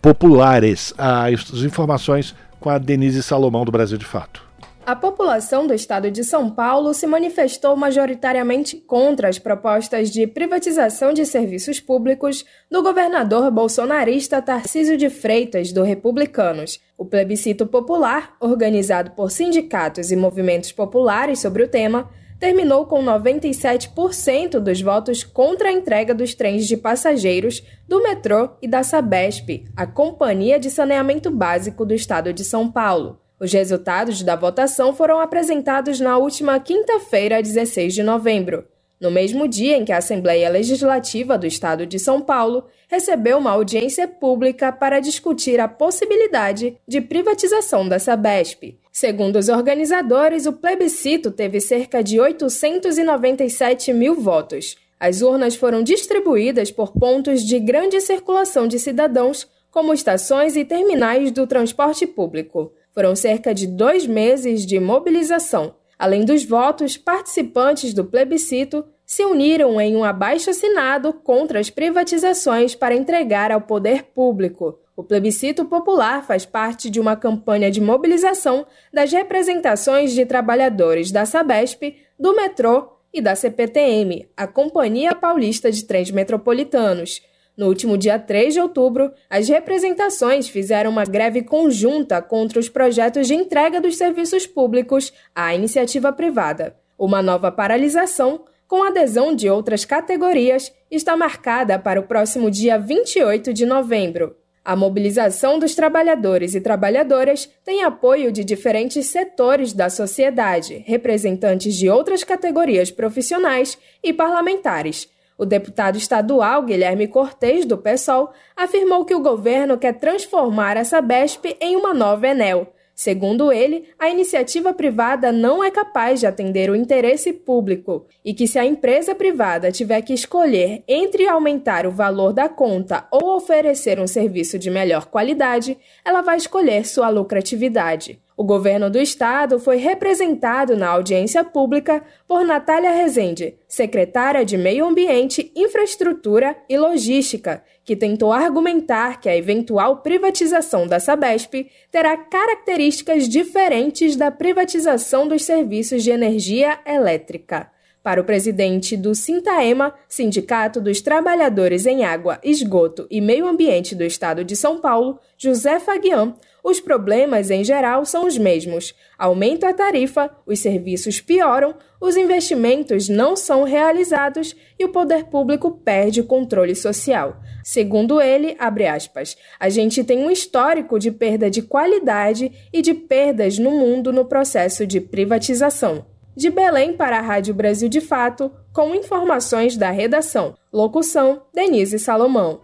[0.00, 0.94] populares.
[0.96, 4.47] As informações com a Denise Salomão, do Brasil de Fato.
[4.86, 11.12] A população do estado de São Paulo se manifestou majoritariamente contra as propostas de privatização
[11.12, 16.80] de serviços públicos do governador bolsonarista Tarcísio de Freitas, do Republicanos.
[16.96, 24.60] O plebiscito popular, organizado por sindicatos e movimentos populares sobre o tema, terminou com 97%
[24.60, 29.86] dos votos contra a entrega dos trens de passageiros do metrô e da Sabesp, a
[29.86, 33.20] Companhia de Saneamento Básico do Estado de São Paulo.
[33.40, 38.66] Os resultados da votação foram apresentados na última quinta-feira, 16 de novembro,
[39.00, 43.52] no mesmo dia em que a Assembleia Legislativa do Estado de São Paulo recebeu uma
[43.52, 48.76] audiência pública para discutir a possibilidade de privatização da Sabesp.
[48.90, 54.76] Segundo os organizadores, o plebiscito teve cerca de 897 mil votos.
[54.98, 61.30] As urnas foram distribuídas por pontos de grande circulação de cidadãos, como estações e terminais
[61.30, 62.72] do transporte público.
[62.98, 65.76] Foram cerca de dois meses de mobilização.
[65.96, 72.96] Além dos votos, participantes do plebiscito se uniram em um abaixo-assinado contra as privatizações para
[72.96, 74.80] entregar ao poder público.
[74.96, 81.24] O plebiscito popular faz parte de uma campanha de mobilização das representações de trabalhadores da
[81.24, 87.22] Sabesp, do metrô e da CPTM, a Companhia Paulista de Trens Metropolitanos.
[87.58, 93.26] No último dia 3 de outubro, as representações fizeram uma greve conjunta contra os projetos
[93.26, 96.76] de entrega dos serviços públicos à iniciativa privada.
[96.96, 103.52] Uma nova paralisação, com adesão de outras categorias, está marcada para o próximo dia 28
[103.52, 104.36] de novembro.
[104.64, 111.90] A mobilização dos trabalhadores e trabalhadoras tem apoio de diferentes setores da sociedade, representantes de
[111.90, 115.08] outras categorias profissionais e parlamentares
[115.38, 121.56] o deputado estadual Guilherme Cortes, do PSOL, afirmou que o governo quer transformar essa Sabesp
[121.60, 122.72] em uma nova Enel.
[122.92, 128.48] Segundo ele, a iniciativa privada não é capaz de atender o interesse público e que,
[128.48, 134.00] se a empresa privada tiver que escolher entre aumentar o valor da conta ou oferecer
[134.00, 138.18] um serviço de melhor qualidade, ela vai escolher sua lucratividade.
[138.38, 144.86] O governo do estado foi representado na audiência pública por Natália Rezende, secretária de Meio
[144.86, 153.28] Ambiente, Infraestrutura e Logística, que tentou argumentar que a eventual privatização da Sabesp terá características
[153.28, 157.68] diferentes da privatização dos serviços de energia elétrica.
[158.04, 164.04] Para o presidente do Sintaema, Sindicato dos Trabalhadores em Água, Esgoto e Meio Ambiente do
[164.04, 168.94] Estado de São Paulo, José Faguian, os problemas em geral são os mesmos.
[169.16, 175.70] Aumenta a tarifa, os serviços pioram, os investimentos não são realizados e o poder público
[175.70, 177.36] perde o controle social.
[177.64, 183.58] Segundo ele, aspas, a gente tem um histórico de perda de qualidade e de perdas
[183.58, 186.06] no mundo no processo de privatização.
[186.36, 190.54] De Belém para a Rádio Brasil de Fato, com informações da redação.
[190.72, 192.60] Locução: Denise Salomão.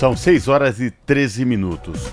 [0.00, 2.10] São 6 horas e 13 minutos.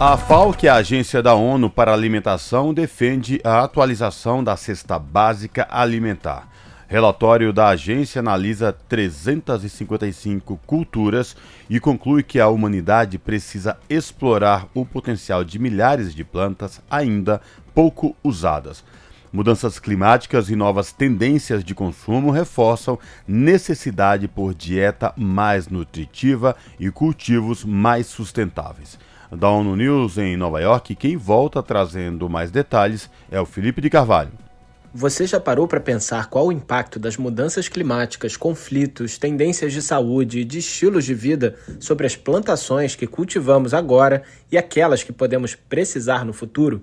[0.00, 4.98] A FAO, que é a Agência da ONU para Alimentação, defende a atualização da cesta
[4.98, 6.48] básica alimentar.
[6.88, 11.36] Relatório da agência analisa 355 culturas
[11.70, 17.40] e conclui que a humanidade precisa explorar o potencial de milhares de plantas ainda
[17.72, 18.82] pouco usadas.
[19.32, 27.64] Mudanças climáticas e novas tendências de consumo reforçam necessidade por dieta mais nutritiva e cultivos
[27.64, 28.98] mais sustentáveis
[29.34, 30.94] da ONU News em Nova York.
[30.94, 34.32] Quem volta trazendo mais detalhes é o Felipe de Carvalho.
[34.94, 40.40] Você já parou para pensar qual o impacto das mudanças climáticas, conflitos, tendências de saúde
[40.40, 45.54] e de estilos de vida sobre as plantações que cultivamos agora e aquelas que podemos
[45.54, 46.82] precisar no futuro?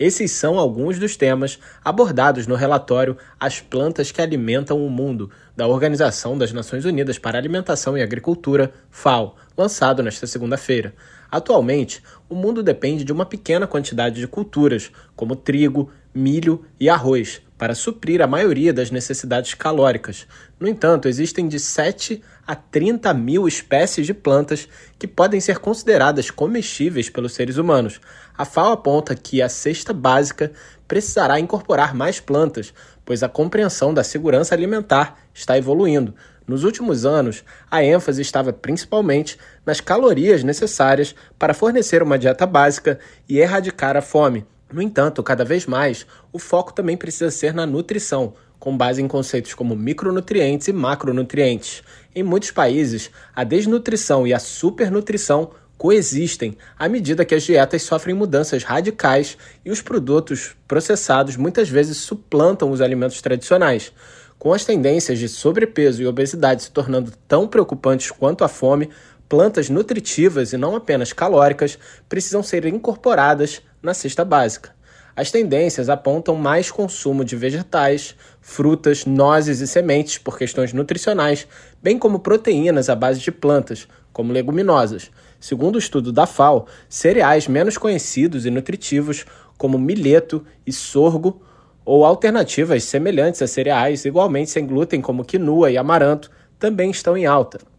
[0.00, 5.66] Esses são alguns dos temas abordados no relatório As Plantas que Alimentam o Mundo, da
[5.66, 10.94] Organização das Nações Unidas para Alimentação e Agricultura, FAO, lançado nesta segunda-feira.
[11.30, 17.42] Atualmente, o mundo depende de uma pequena quantidade de culturas, como trigo, milho e arroz,
[17.60, 20.26] para suprir a maioria das necessidades calóricas.
[20.58, 24.66] No entanto, existem de 7 a 30 mil espécies de plantas
[24.98, 28.00] que podem ser consideradas comestíveis pelos seres humanos.
[28.34, 30.50] A FAO aponta que a cesta básica
[30.88, 32.72] precisará incorporar mais plantas,
[33.04, 36.14] pois a compreensão da segurança alimentar está evoluindo.
[36.46, 42.98] Nos últimos anos, a ênfase estava principalmente nas calorias necessárias para fornecer uma dieta básica
[43.28, 44.46] e erradicar a fome.
[44.72, 49.08] No entanto, cada vez mais, o foco também precisa ser na nutrição, com base em
[49.08, 51.82] conceitos como micronutrientes e macronutrientes.
[52.14, 58.14] Em muitos países, a desnutrição e a supernutrição coexistem à medida que as dietas sofrem
[58.14, 63.90] mudanças radicais e os produtos processados muitas vezes suplantam os alimentos tradicionais.
[64.38, 68.90] Com as tendências de sobrepeso e obesidade se tornando tão preocupantes quanto a fome,
[69.30, 71.78] plantas nutritivas e não apenas calóricas
[72.08, 74.74] precisam ser incorporadas na cesta básica.
[75.14, 81.46] As tendências apontam mais consumo de vegetais, frutas, nozes e sementes por questões nutricionais,
[81.80, 85.12] bem como proteínas à base de plantas, como leguminosas.
[85.38, 89.24] Segundo o estudo da FAO, cereais menos conhecidos e nutritivos,
[89.56, 91.40] como milheto e sorgo,
[91.84, 97.26] ou alternativas semelhantes a cereais igualmente sem glúten, como quinoa e amaranto, também estão em
[97.26, 97.69] alta.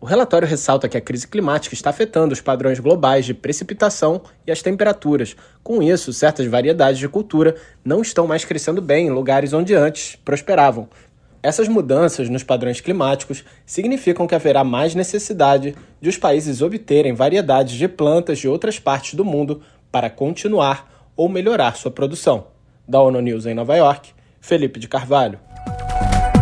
[0.00, 4.50] O relatório ressalta que a crise climática está afetando os padrões globais de precipitação e
[4.50, 5.36] as temperaturas.
[5.62, 7.54] Com isso, certas variedades de cultura
[7.84, 10.88] não estão mais crescendo bem em lugares onde antes prosperavam.
[11.42, 17.74] Essas mudanças nos padrões climáticos significam que haverá mais necessidade de os países obterem variedades
[17.74, 19.60] de plantas de outras partes do mundo
[19.92, 22.46] para continuar ou melhorar sua produção.
[22.88, 25.38] Da ONU News em Nova York, Felipe de Carvalho.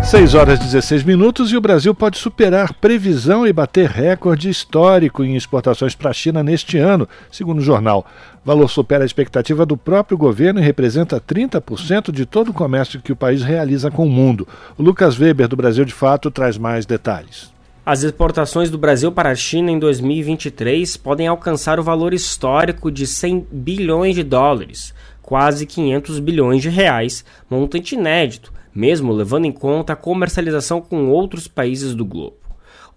[0.09, 5.22] 6 horas e 16 minutos e o Brasil pode superar previsão e bater recorde histórico
[5.22, 8.06] em exportações para a China neste ano, segundo o jornal.
[8.43, 13.02] O valor supera a expectativa do próprio governo e representa 30% de todo o comércio
[13.02, 14.48] que o país realiza com o mundo.
[14.78, 17.52] O Lucas Weber, do Brasil de Fato, traz mais detalhes.
[17.85, 23.06] As exportações do Brasil para a China em 2023 podem alcançar o valor histórico de
[23.06, 29.93] 100 bilhões de dólares, quase 500 bilhões de reais, montante inédito mesmo levando em conta
[29.93, 32.37] a comercialização com outros países do globo.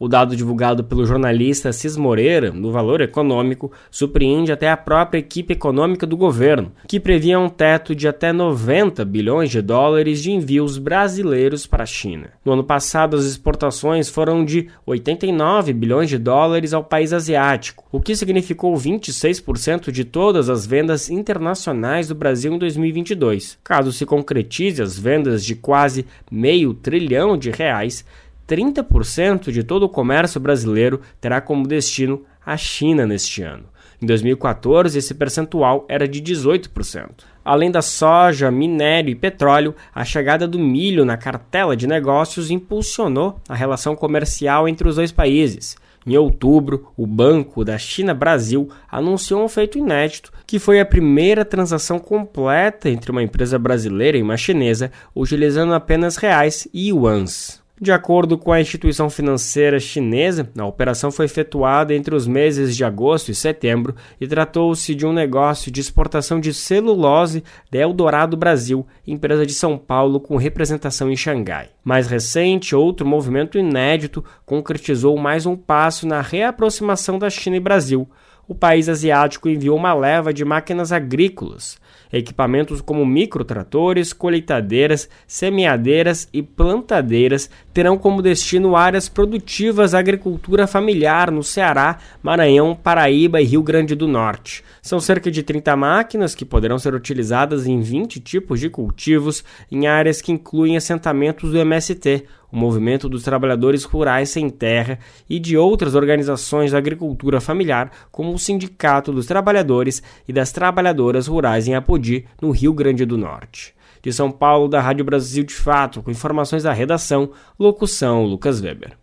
[0.02, 5.53] O dado divulgado pelo jornalista Cis Moreira, no Valor Econômico, surpreende até a própria equipe
[5.53, 10.80] econômica do governo, que previa um teto de até 90 bilhões de dólares de envios
[10.80, 12.32] brasileiros para a China.
[12.44, 18.02] No ano passado, as exportações foram de 89 bilhões de dólares ao país asiático, o
[18.02, 23.60] que significou 26% de todas as vendas internacionais do Brasil em 2022.
[23.64, 28.03] Caso se concretize as vendas de quase meio trilhão de reais,
[28.52, 33.64] 30% de todo o comércio brasileiro terá como destino a China neste ano.
[34.02, 37.23] Em 2014, esse percentual era de 18%.
[37.45, 43.40] Além da soja, minério e petróleo, a chegada do milho na cartela de negócios impulsionou
[43.48, 45.78] a relação comercial entre os dois países.
[46.06, 51.45] Em outubro, o Banco da China Brasil anunciou um feito inédito, que foi a primeira
[51.45, 57.60] transação completa entre uma empresa brasileira e uma chinesa, utilizando apenas reais e yuans.
[57.84, 62.86] De acordo com a instituição financeira chinesa, a operação foi efetuada entre os meses de
[62.86, 68.86] agosto e setembro e tratou-se de um negócio de exportação de celulose da Eldorado Brasil,
[69.08, 71.70] empresa de São Paulo com representação em Xangai.
[71.84, 78.08] Mais recente, outro movimento inédito concretizou mais um passo na reaproximação da China e Brasil.
[78.48, 81.80] O país asiático enviou uma leva de máquinas agrícolas
[82.11, 91.31] Equipamentos como microtratores, colheitadeiras, semeadeiras e plantadeiras terão como destino áreas produtivas da agricultura familiar
[91.31, 94.63] no Ceará, Maranhão, Paraíba e Rio Grande do Norte.
[94.81, 99.88] São cerca de 30 máquinas que poderão ser utilizadas em 20 tipos de cultivos em
[99.88, 104.99] áreas que incluem assentamentos do MST, o Movimento dos Trabalhadores Rurais Sem Terra
[105.30, 111.28] e de outras organizações da agricultura familiar, como o Sindicato dos Trabalhadores e das Trabalhadoras
[111.28, 113.73] Rurais em Apodi, no Rio Grande do Norte.
[114.03, 118.98] De São Paulo, da Rádio Brasil de Fato, com informações da redação, locução Lucas Weber.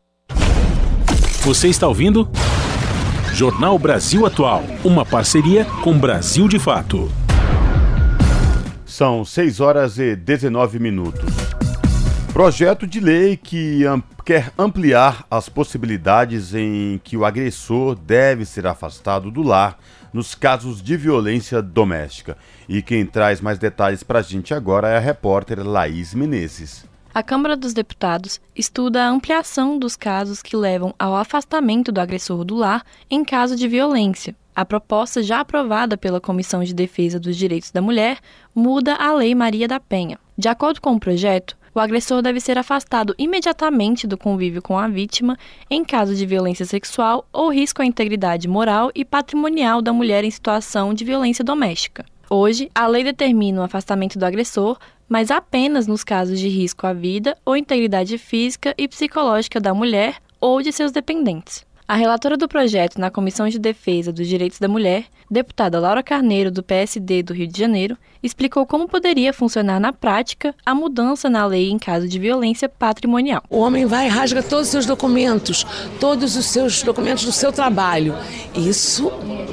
[1.42, 2.28] Você está ouvindo?
[3.32, 7.08] Jornal Brasil Atual, uma parceria com Brasil de Fato.
[8.84, 11.67] São 6 horas e 19 minutos.
[12.38, 13.82] Projeto de lei que,
[14.24, 19.76] quer ampliar as possibilidades em que o agressor deve ser afastado do lar
[20.12, 22.38] nos casos de violência doméstica.
[22.68, 26.86] E quem traz mais detalhes para a gente agora é a repórter Laís Menezes.
[27.12, 32.44] A Câmara dos Deputados estuda a ampliação dos casos que levam ao afastamento do agressor
[32.44, 34.36] do lar em caso de violência.
[34.54, 38.20] A proposta, já aprovada pela Comissão de Defesa dos Direitos da Mulher,
[38.54, 40.20] muda a Lei Maria da Penha.
[40.36, 44.88] De acordo com o projeto, o agressor deve ser afastado imediatamente do convívio com a
[44.88, 45.36] vítima
[45.70, 50.30] em caso de violência sexual ou risco à integridade moral e patrimonial da mulher em
[50.30, 52.04] situação de violência doméstica.
[52.30, 54.78] Hoje, a lei determina o afastamento do agressor,
[55.08, 60.16] mas apenas nos casos de risco à vida ou integridade física e psicológica da mulher
[60.40, 61.67] ou de seus dependentes.
[61.90, 66.50] A relatora do projeto na Comissão de Defesa dos Direitos da Mulher, deputada Laura Carneiro,
[66.50, 71.46] do PSD do Rio de Janeiro, explicou como poderia funcionar na prática a mudança na
[71.46, 73.42] lei em caso de violência patrimonial.
[73.48, 75.64] O homem vai e rasga todos os seus documentos,
[75.98, 78.14] todos os seus documentos do seu trabalho.
[78.54, 79.10] Isso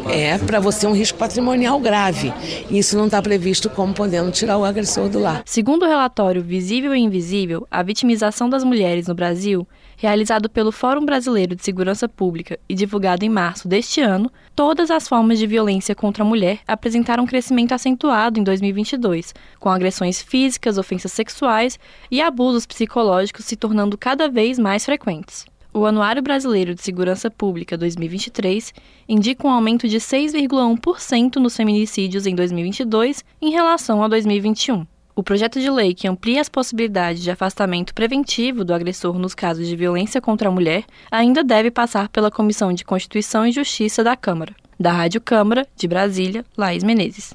[0.10, 2.34] é para você um risco patrimonial grave.
[2.70, 5.42] Isso não está previsto como podendo tirar o agressor do lar.
[5.46, 9.66] Segundo o relatório Visível e Invisível, a vitimização das mulheres no Brasil
[10.06, 15.08] realizado pelo Fórum Brasileiro de Segurança Pública e divulgado em março deste ano, todas as
[15.08, 20.78] formas de violência contra a mulher apresentaram um crescimento acentuado em 2022, com agressões físicas,
[20.78, 21.80] ofensas sexuais
[22.12, 25.44] e abusos psicológicos se tornando cada vez mais frequentes.
[25.74, 28.74] O Anuário Brasileiro de Segurança Pública 2023
[29.10, 34.86] indica um aumento de 6,1% nos feminicídios em 2022 em relação a 2021.
[35.18, 39.66] O projeto de lei que amplia as possibilidades de afastamento preventivo do agressor nos casos
[39.66, 44.18] de violência contra a mulher ainda deve passar pela Comissão de Constituição e Justiça da
[44.18, 44.54] Câmara.
[44.78, 47.34] Da Rádio Câmara, de Brasília, Laís Menezes.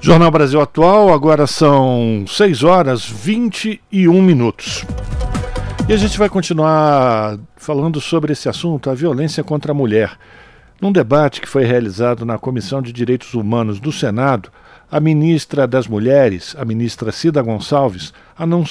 [0.00, 4.84] Jornal Brasil Atual, agora são 6 horas 21 minutos.
[5.88, 10.18] E a gente vai continuar falando sobre esse assunto, a violência contra a mulher.
[10.80, 14.50] Num debate que foi realizado na Comissão de Direitos Humanos do Senado,
[14.94, 18.12] a ministra das Mulheres, a ministra Cida Gonçalves,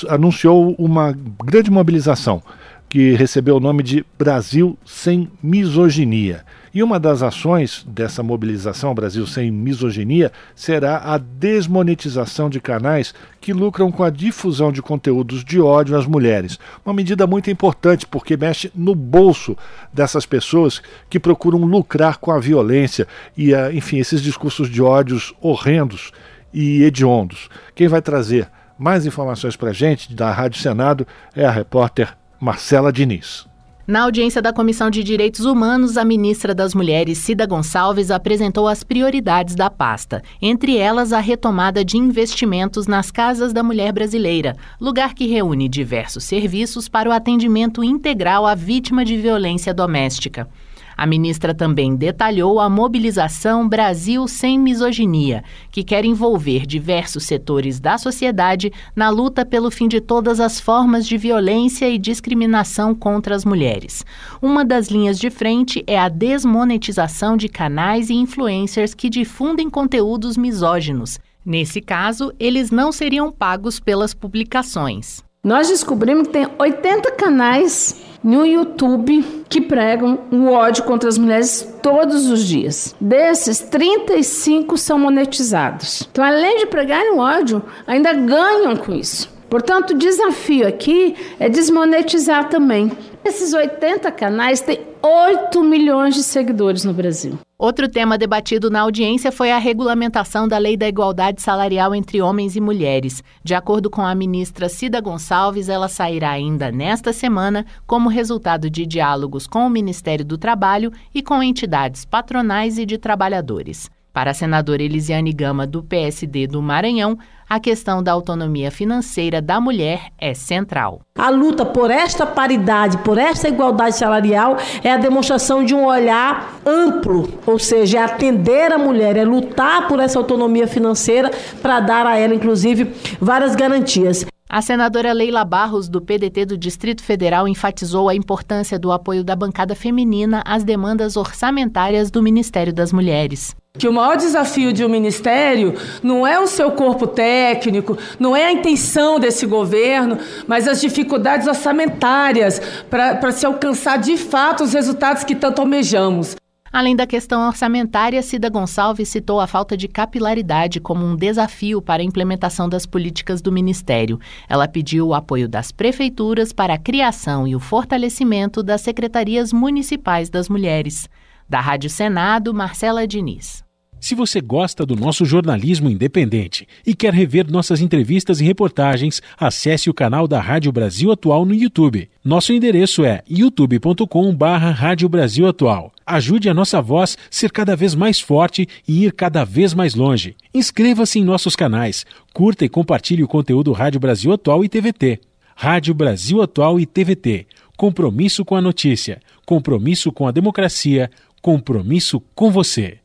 [0.08, 1.14] anunciou uma
[1.44, 2.42] grande mobilização
[2.88, 6.46] que recebeu o nome de Brasil Sem Misoginia.
[6.74, 13.54] E uma das ações dessa mobilização Brasil Sem Misoginia será a desmonetização de canais que
[13.54, 16.58] lucram com a difusão de conteúdos de ódio às mulheres.
[16.84, 19.56] Uma medida muito importante porque mexe no bolso
[19.94, 20.82] dessas pessoas
[21.12, 26.12] que procuram lucrar com a violência e, enfim, esses discursos de ódios horrendos
[26.52, 27.50] e hediondos.
[27.76, 31.06] Quem vai trazer mais informações para a gente da Rádio Senado
[31.36, 33.53] é a repórter Marcela Diniz.
[33.86, 38.82] Na audiência da Comissão de Direitos Humanos, a ministra das Mulheres, Cida Gonçalves, apresentou as
[38.82, 45.14] prioridades da pasta, entre elas a retomada de investimentos nas Casas da Mulher Brasileira, lugar
[45.14, 50.48] que reúne diversos serviços para o atendimento integral à vítima de violência doméstica.
[50.96, 57.98] A ministra também detalhou a mobilização Brasil Sem Misoginia, que quer envolver diversos setores da
[57.98, 63.46] sociedade na luta pelo fim de todas as formas de violência e discriminação contra as
[63.46, 64.06] mulheres.
[64.42, 70.38] Uma das linhas de frente é a desmonetização de canais e influencers que difundem conteúdos
[70.38, 71.20] misóginos.
[71.46, 75.22] Nesse caso, eles não seriam pagos pelas publicações.
[75.44, 81.68] Nós descobrimos que tem 80 canais no YouTube que pregam o ódio contra as mulheres
[81.82, 82.96] todos os dias.
[83.00, 86.08] Desses, 35 são monetizados.
[86.10, 89.30] Então, além de pregarem o ódio, ainda ganham com isso.
[89.50, 92.92] Portanto, o desafio aqui é desmonetizar também.
[93.26, 97.40] Esses 80 canais têm 8 milhões de seguidores no Brasil.
[97.58, 102.58] Outro tema debatido na audiência foi a regulamentação da Lei da Igualdade Salarial entre Homens
[102.58, 103.24] e Mulheres.
[103.42, 108.86] De acordo com a ministra Cida Gonçalves, ela sairá ainda nesta semana como resultado de
[108.86, 113.90] diálogos com o Ministério do Trabalho e com entidades patronais e de trabalhadores.
[114.14, 117.18] Para a senadora Elisiane Gama, do PSD do Maranhão,
[117.50, 121.02] a questão da autonomia financeira da mulher é central.
[121.18, 126.60] A luta por esta paridade, por esta igualdade salarial, é a demonstração de um olhar
[126.64, 132.06] amplo, ou seja, é atender a mulher, é lutar por essa autonomia financeira para dar
[132.06, 134.28] a ela, inclusive, várias garantias.
[134.48, 139.36] A senadora Leila Barros, do PDT do Distrito Federal, enfatizou a importância do apoio da
[139.36, 143.56] bancada feminina às demandas orçamentárias do Ministério das Mulheres.
[143.76, 145.74] Que o maior desafio de um ministério
[146.04, 151.48] não é o seu corpo técnico, não é a intenção desse governo, mas as dificuldades
[151.48, 156.36] orçamentárias para se alcançar de fato os resultados que tanto almejamos.
[156.72, 162.04] Além da questão orçamentária, Cida Gonçalves citou a falta de capilaridade como um desafio para
[162.04, 164.20] a implementação das políticas do Ministério.
[164.48, 170.30] Ela pediu o apoio das prefeituras para a criação e o fortalecimento das secretarias municipais
[170.30, 171.10] das mulheres.
[171.54, 173.64] Da Rádio Senado, Marcela Diniz.
[174.00, 179.88] Se você gosta do nosso jornalismo independente e quer rever nossas entrevistas e reportagens, acesse
[179.88, 182.10] o canal da Rádio Brasil Atual no YouTube.
[182.26, 185.92] Nosso endereço é youtube.com/barra Rádio Brasil Atual.
[186.04, 190.36] Ajude a nossa voz ser cada vez mais forte e ir cada vez mais longe.
[190.56, 192.04] Inscreva-se em nossos canais,
[192.34, 195.20] curta e compartilhe o conteúdo Rádio Brasil Atual e TVT.
[195.56, 197.46] Rádio Brasil Atual e TVT.
[197.78, 201.10] Compromisso com a notícia, compromisso com a democracia,
[201.44, 203.00] compromisso com você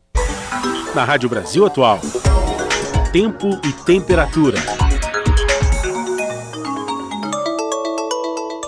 [0.95, 1.99] na Rádio Brasil Atual.
[3.13, 4.59] Tempo e temperatura.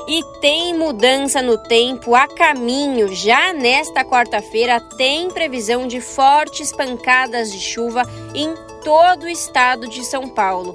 [0.09, 3.15] E tem mudança no tempo a caminho.
[3.15, 8.03] Já nesta quarta-feira tem previsão de fortes pancadas de chuva
[8.35, 8.53] em
[8.83, 10.75] todo o estado de São Paulo.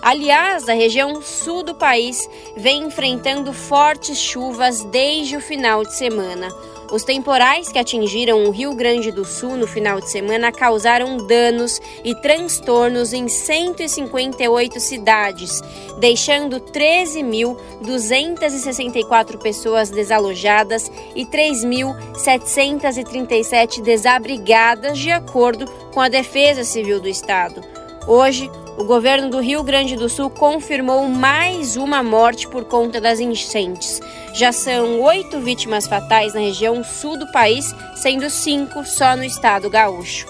[0.00, 6.48] Aliás, a região sul do país vem enfrentando fortes chuvas desde o final de semana.
[6.90, 11.78] Os temporais que atingiram o Rio Grande do Sul no final de semana causaram danos
[12.02, 15.60] e transtornos em 158 cidades,
[16.00, 27.62] deixando 13.264 pessoas desalojadas e 3.737 desabrigadas, de acordo com a Defesa Civil do Estado.
[28.08, 33.20] Hoje, o governo do Rio Grande do Sul confirmou mais uma morte por conta das
[33.20, 34.00] enchentes.
[34.32, 39.68] Já são oito vítimas fatais na região sul do país, sendo cinco só no estado
[39.68, 40.26] gaúcho.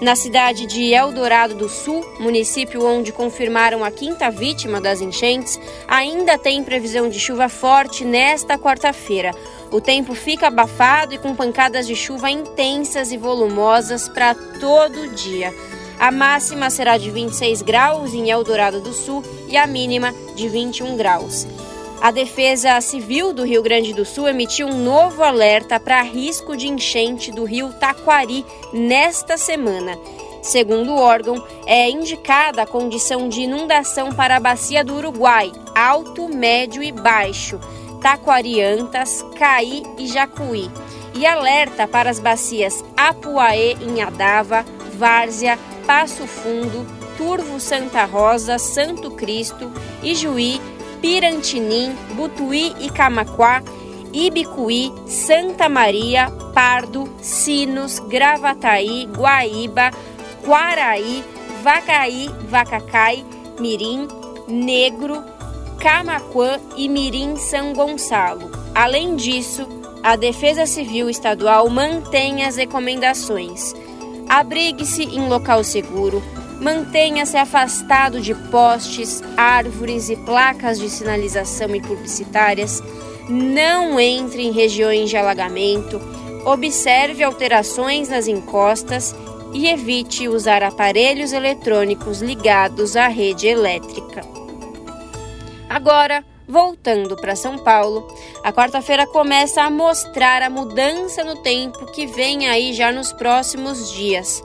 [0.00, 6.36] Na cidade de Eldorado do Sul, município onde confirmaram a quinta vítima das enchentes, ainda
[6.36, 9.30] tem previsão de chuva forte nesta quarta-feira.
[9.70, 15.08] O tempo fica abafado e com pancadas de chuva intensas e volumosas para todo o
[15.10, 15.54] dia.
[16.02, 20.96] A máxima será de 26 graus em Eldorado do Sul e a mínima de 21
[20.96, 21.46] graus.
[22.00, 26.66] A Defesa Civil do Rio Grande do Sul emitiu um novo alerta para risco de
[26.66, 29.96] enchente do rio Taquari nesta semana.
[30.42, 36.28] Segundo o órgão, é indicada a condição de inundação para a bacia do Uruguai, alto,
[36.28, 37.60] médio e baixo,
[38.00, 40.68] Taquariantas, Caí e Jacuí,
[41.14, 44.64] e alerta para as bacias Apuaê em Adava,
[44.96, 46.86] Várzea, Passo Fundo,
[47.16, 49.70] Turvo Santa Rosa, Santo Cristo,
[50.02, 50.60] Ijuí,
[51.00, 53.62] Pirantinim, Butuí e Camaquá,
[54.12, 59.90] Ibicuí, Santa Maria, Pardo, Sinos, Gravataí, Guaíba,
[60.44, 61.24] Quaraí,
[61.62, 63.24] Vacaí, Vacacai,
[63.58, 64.06] Mirim,
[64.48, 65.22] Negro,
[65.78, 68.50] Camaquã e Mirim São Gonçalo.
[68.74, 69.66] Além disso,
[70.02, 73.74] a Defesa Civil Estadual mantém as recomendações
[74.32, 76.22] Abrigue-se em local seguro.
[76.58, 82.82] Mantenha-se afastado de postes, árvores e placas de sinalização e publicitárias.
[83.28, 86.00] Não entre em regiões de alagamento.
[86.46, 89.14] Observe alterações nas encostas
[89.52, 94.22] e evite usar aparelhos eletrônicos ligados à rede elétrica.
[95.68, 98.06] Agora, Voltando para São Paulo,
[98.44, 103.90] a quarta-feira começa a mostrar a mudança no tempo que vem aí já nos próximos
[103.90, 104.44] dias.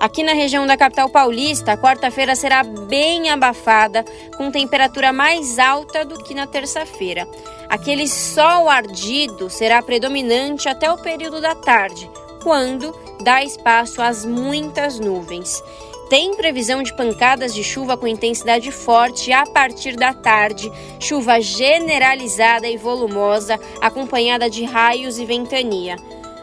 [0.00, 4.04] Aqui na região da capital paulista, a quarta-feira será bem abafada,
[4.36, 7.24] com temperatura mais alta do que na terça-feira.
[7.68, 12.10] Aquele sol ardido será predominante até o período da tarde,
[12.42, 15.62] quando dá espaço às muitas nuvens.
[16.08, 20.70] Tem previsão de pancadas de chuva com intensidade forte a partir da tarde,
[21.00, 25.96] chuva generalizada e volumosa, acompanhada de raios e ventania.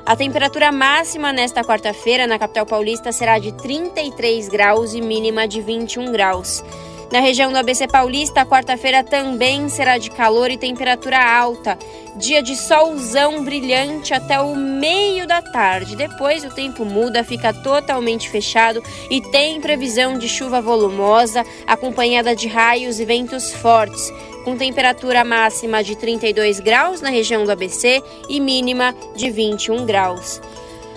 [0.03, 5.61] A temperatura máxima nesta quarta-feira na capital paulista será de 33 graus e mínima de
[5.61, 6.63] 21 graus.
[7.11, 11.77] Na região do ABC Paulista, quarta-feira também será de calor e temperatura alta.
[12.15, 15.97] Dia de solzão brilhante até o meio da tarde.
[15.97, 22.47] Depois o tempo muda, fica totalmente fechado e tem previsão de chuva volumosa, acompanhada de
[22.47, 24.09] raios e ventos fortes
[24.45, 30.41] com temperatura máxima de 32 graus na região do ABC e mínima de 21 graus.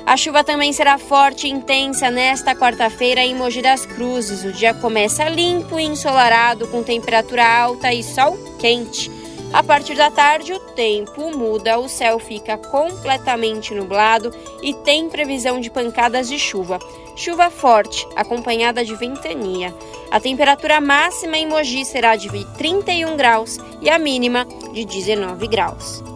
[0.07, 4.45] A chuva também será forte e intensa nesta quarta-feira em Mogi das Cruzes.
[4.45, 9.11] O dia começa limpo e ensolarado, com temperatura alta e sol quente.
[9.51, 14.31] A partir da tarde, o tempo muda, o céu fica completamente nublado
[14.63, 16.79] e tem previsão de pancadas de chuva.
[17.17, 19.75] Chuva forte, acompanhada de ventania.
[20.11, 22.29] A temperatura máxima em Mogi será de
[22.59, 26.14] 31 graus e a mínima de 19 graus.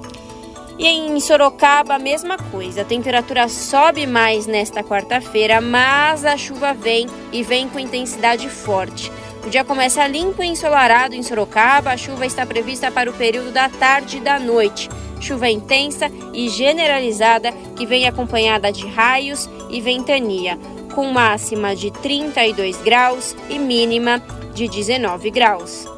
[0.79, 2.83] E em Sorocaba, a mesma coisa.
[2.83, 9.11] A temperatura sobe mais nesta quarta-feira, mas a chuva vem e vem com intensidade forte.
[9.45, 11.91] O dia começa limpo e ensolarado em Sorocaba.
[11.91, 14.89] A chuva está prevista para o período da tarde e da noite.
[15.21, 20.57] Chuva intensa e generalizada que vem acompanhada de raios e ventania,
[20.95, 24.23] com máxima de 32 graus e mínima
[24.55, 25.98] de 19 graus.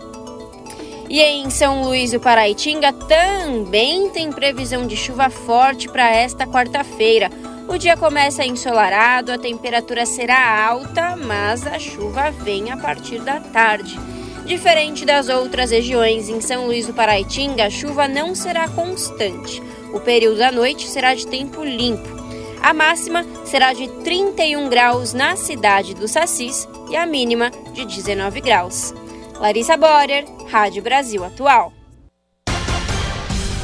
[1.11, 7.29] E em São Luís do Paraitinga também tem previsão de chuva forte para esta quarta-feira.
[7.67, 13.41] O dia começa ensolarado, a temperatura será alta, mas a chuva vem a partir da
[13.41, 13.99] tarde.
[14.47, 19.61] Diferente das outras regiões, em São Luís do Paraitinga, a chuva não será constante.
[19.93, 22.09] O período da noite será de tempo limpo.
[22.63, 28.41] A máxima será de 31 graus na cidade do Sassis e a mínima de 19
[28.41, 28.95] graus.
[29.41, 31.73] Larissa Borer, Rádio Brasil Atual.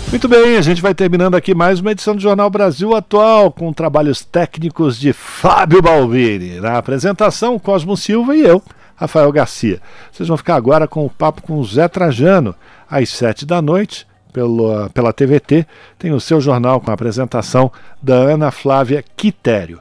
[0.09, 3.71] Muito bem, a gente vai terminando aqui mais uma edição do Jornal Brasil Atual, com
[3.75, 6.61] trabalhos técnicos de Fábio Balbini.
[6.61, 8.63] Na apresentação, Cosmo Silva e eu,
[8.95, 9.79] Rafael Garcia.
[10.11, 12.55] Vocês vão ficar agora com o papo com o Zé Trajano,
[12.91, 15.67] às sete da noite, pela, pela TVT.
[15.99, 17.71] Tem o seu jornal com a apresentação
[18.03, 19.81] da Ana Flávia Quitério.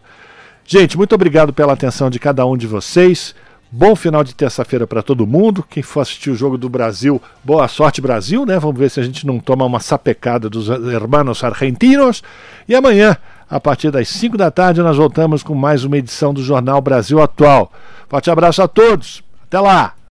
[0.66, 3.34] Gente, muito obrigado pela atenção de cada um de vocês.
[3.78, 5.62] Bom final de terça-feira para todo mundo.
[5.70, 8.58] Quem for assistir o jogo do Brasil, boa sorte, Brasil, né?
[8.58, 12.24] Vamos ver se a gente não toma uma sapecada dos hermanos argentinos.
[12.70, 13.18] E amanhã,
[13.50, 17.22] a partir das 5 da tarde, nós voltamos com mais uma edição do Jornal Brasil
[17.22, 17.70] Atual.
[18.08, 19.22] Forte abraço a todos.
[19.44, 19.95] Até lá!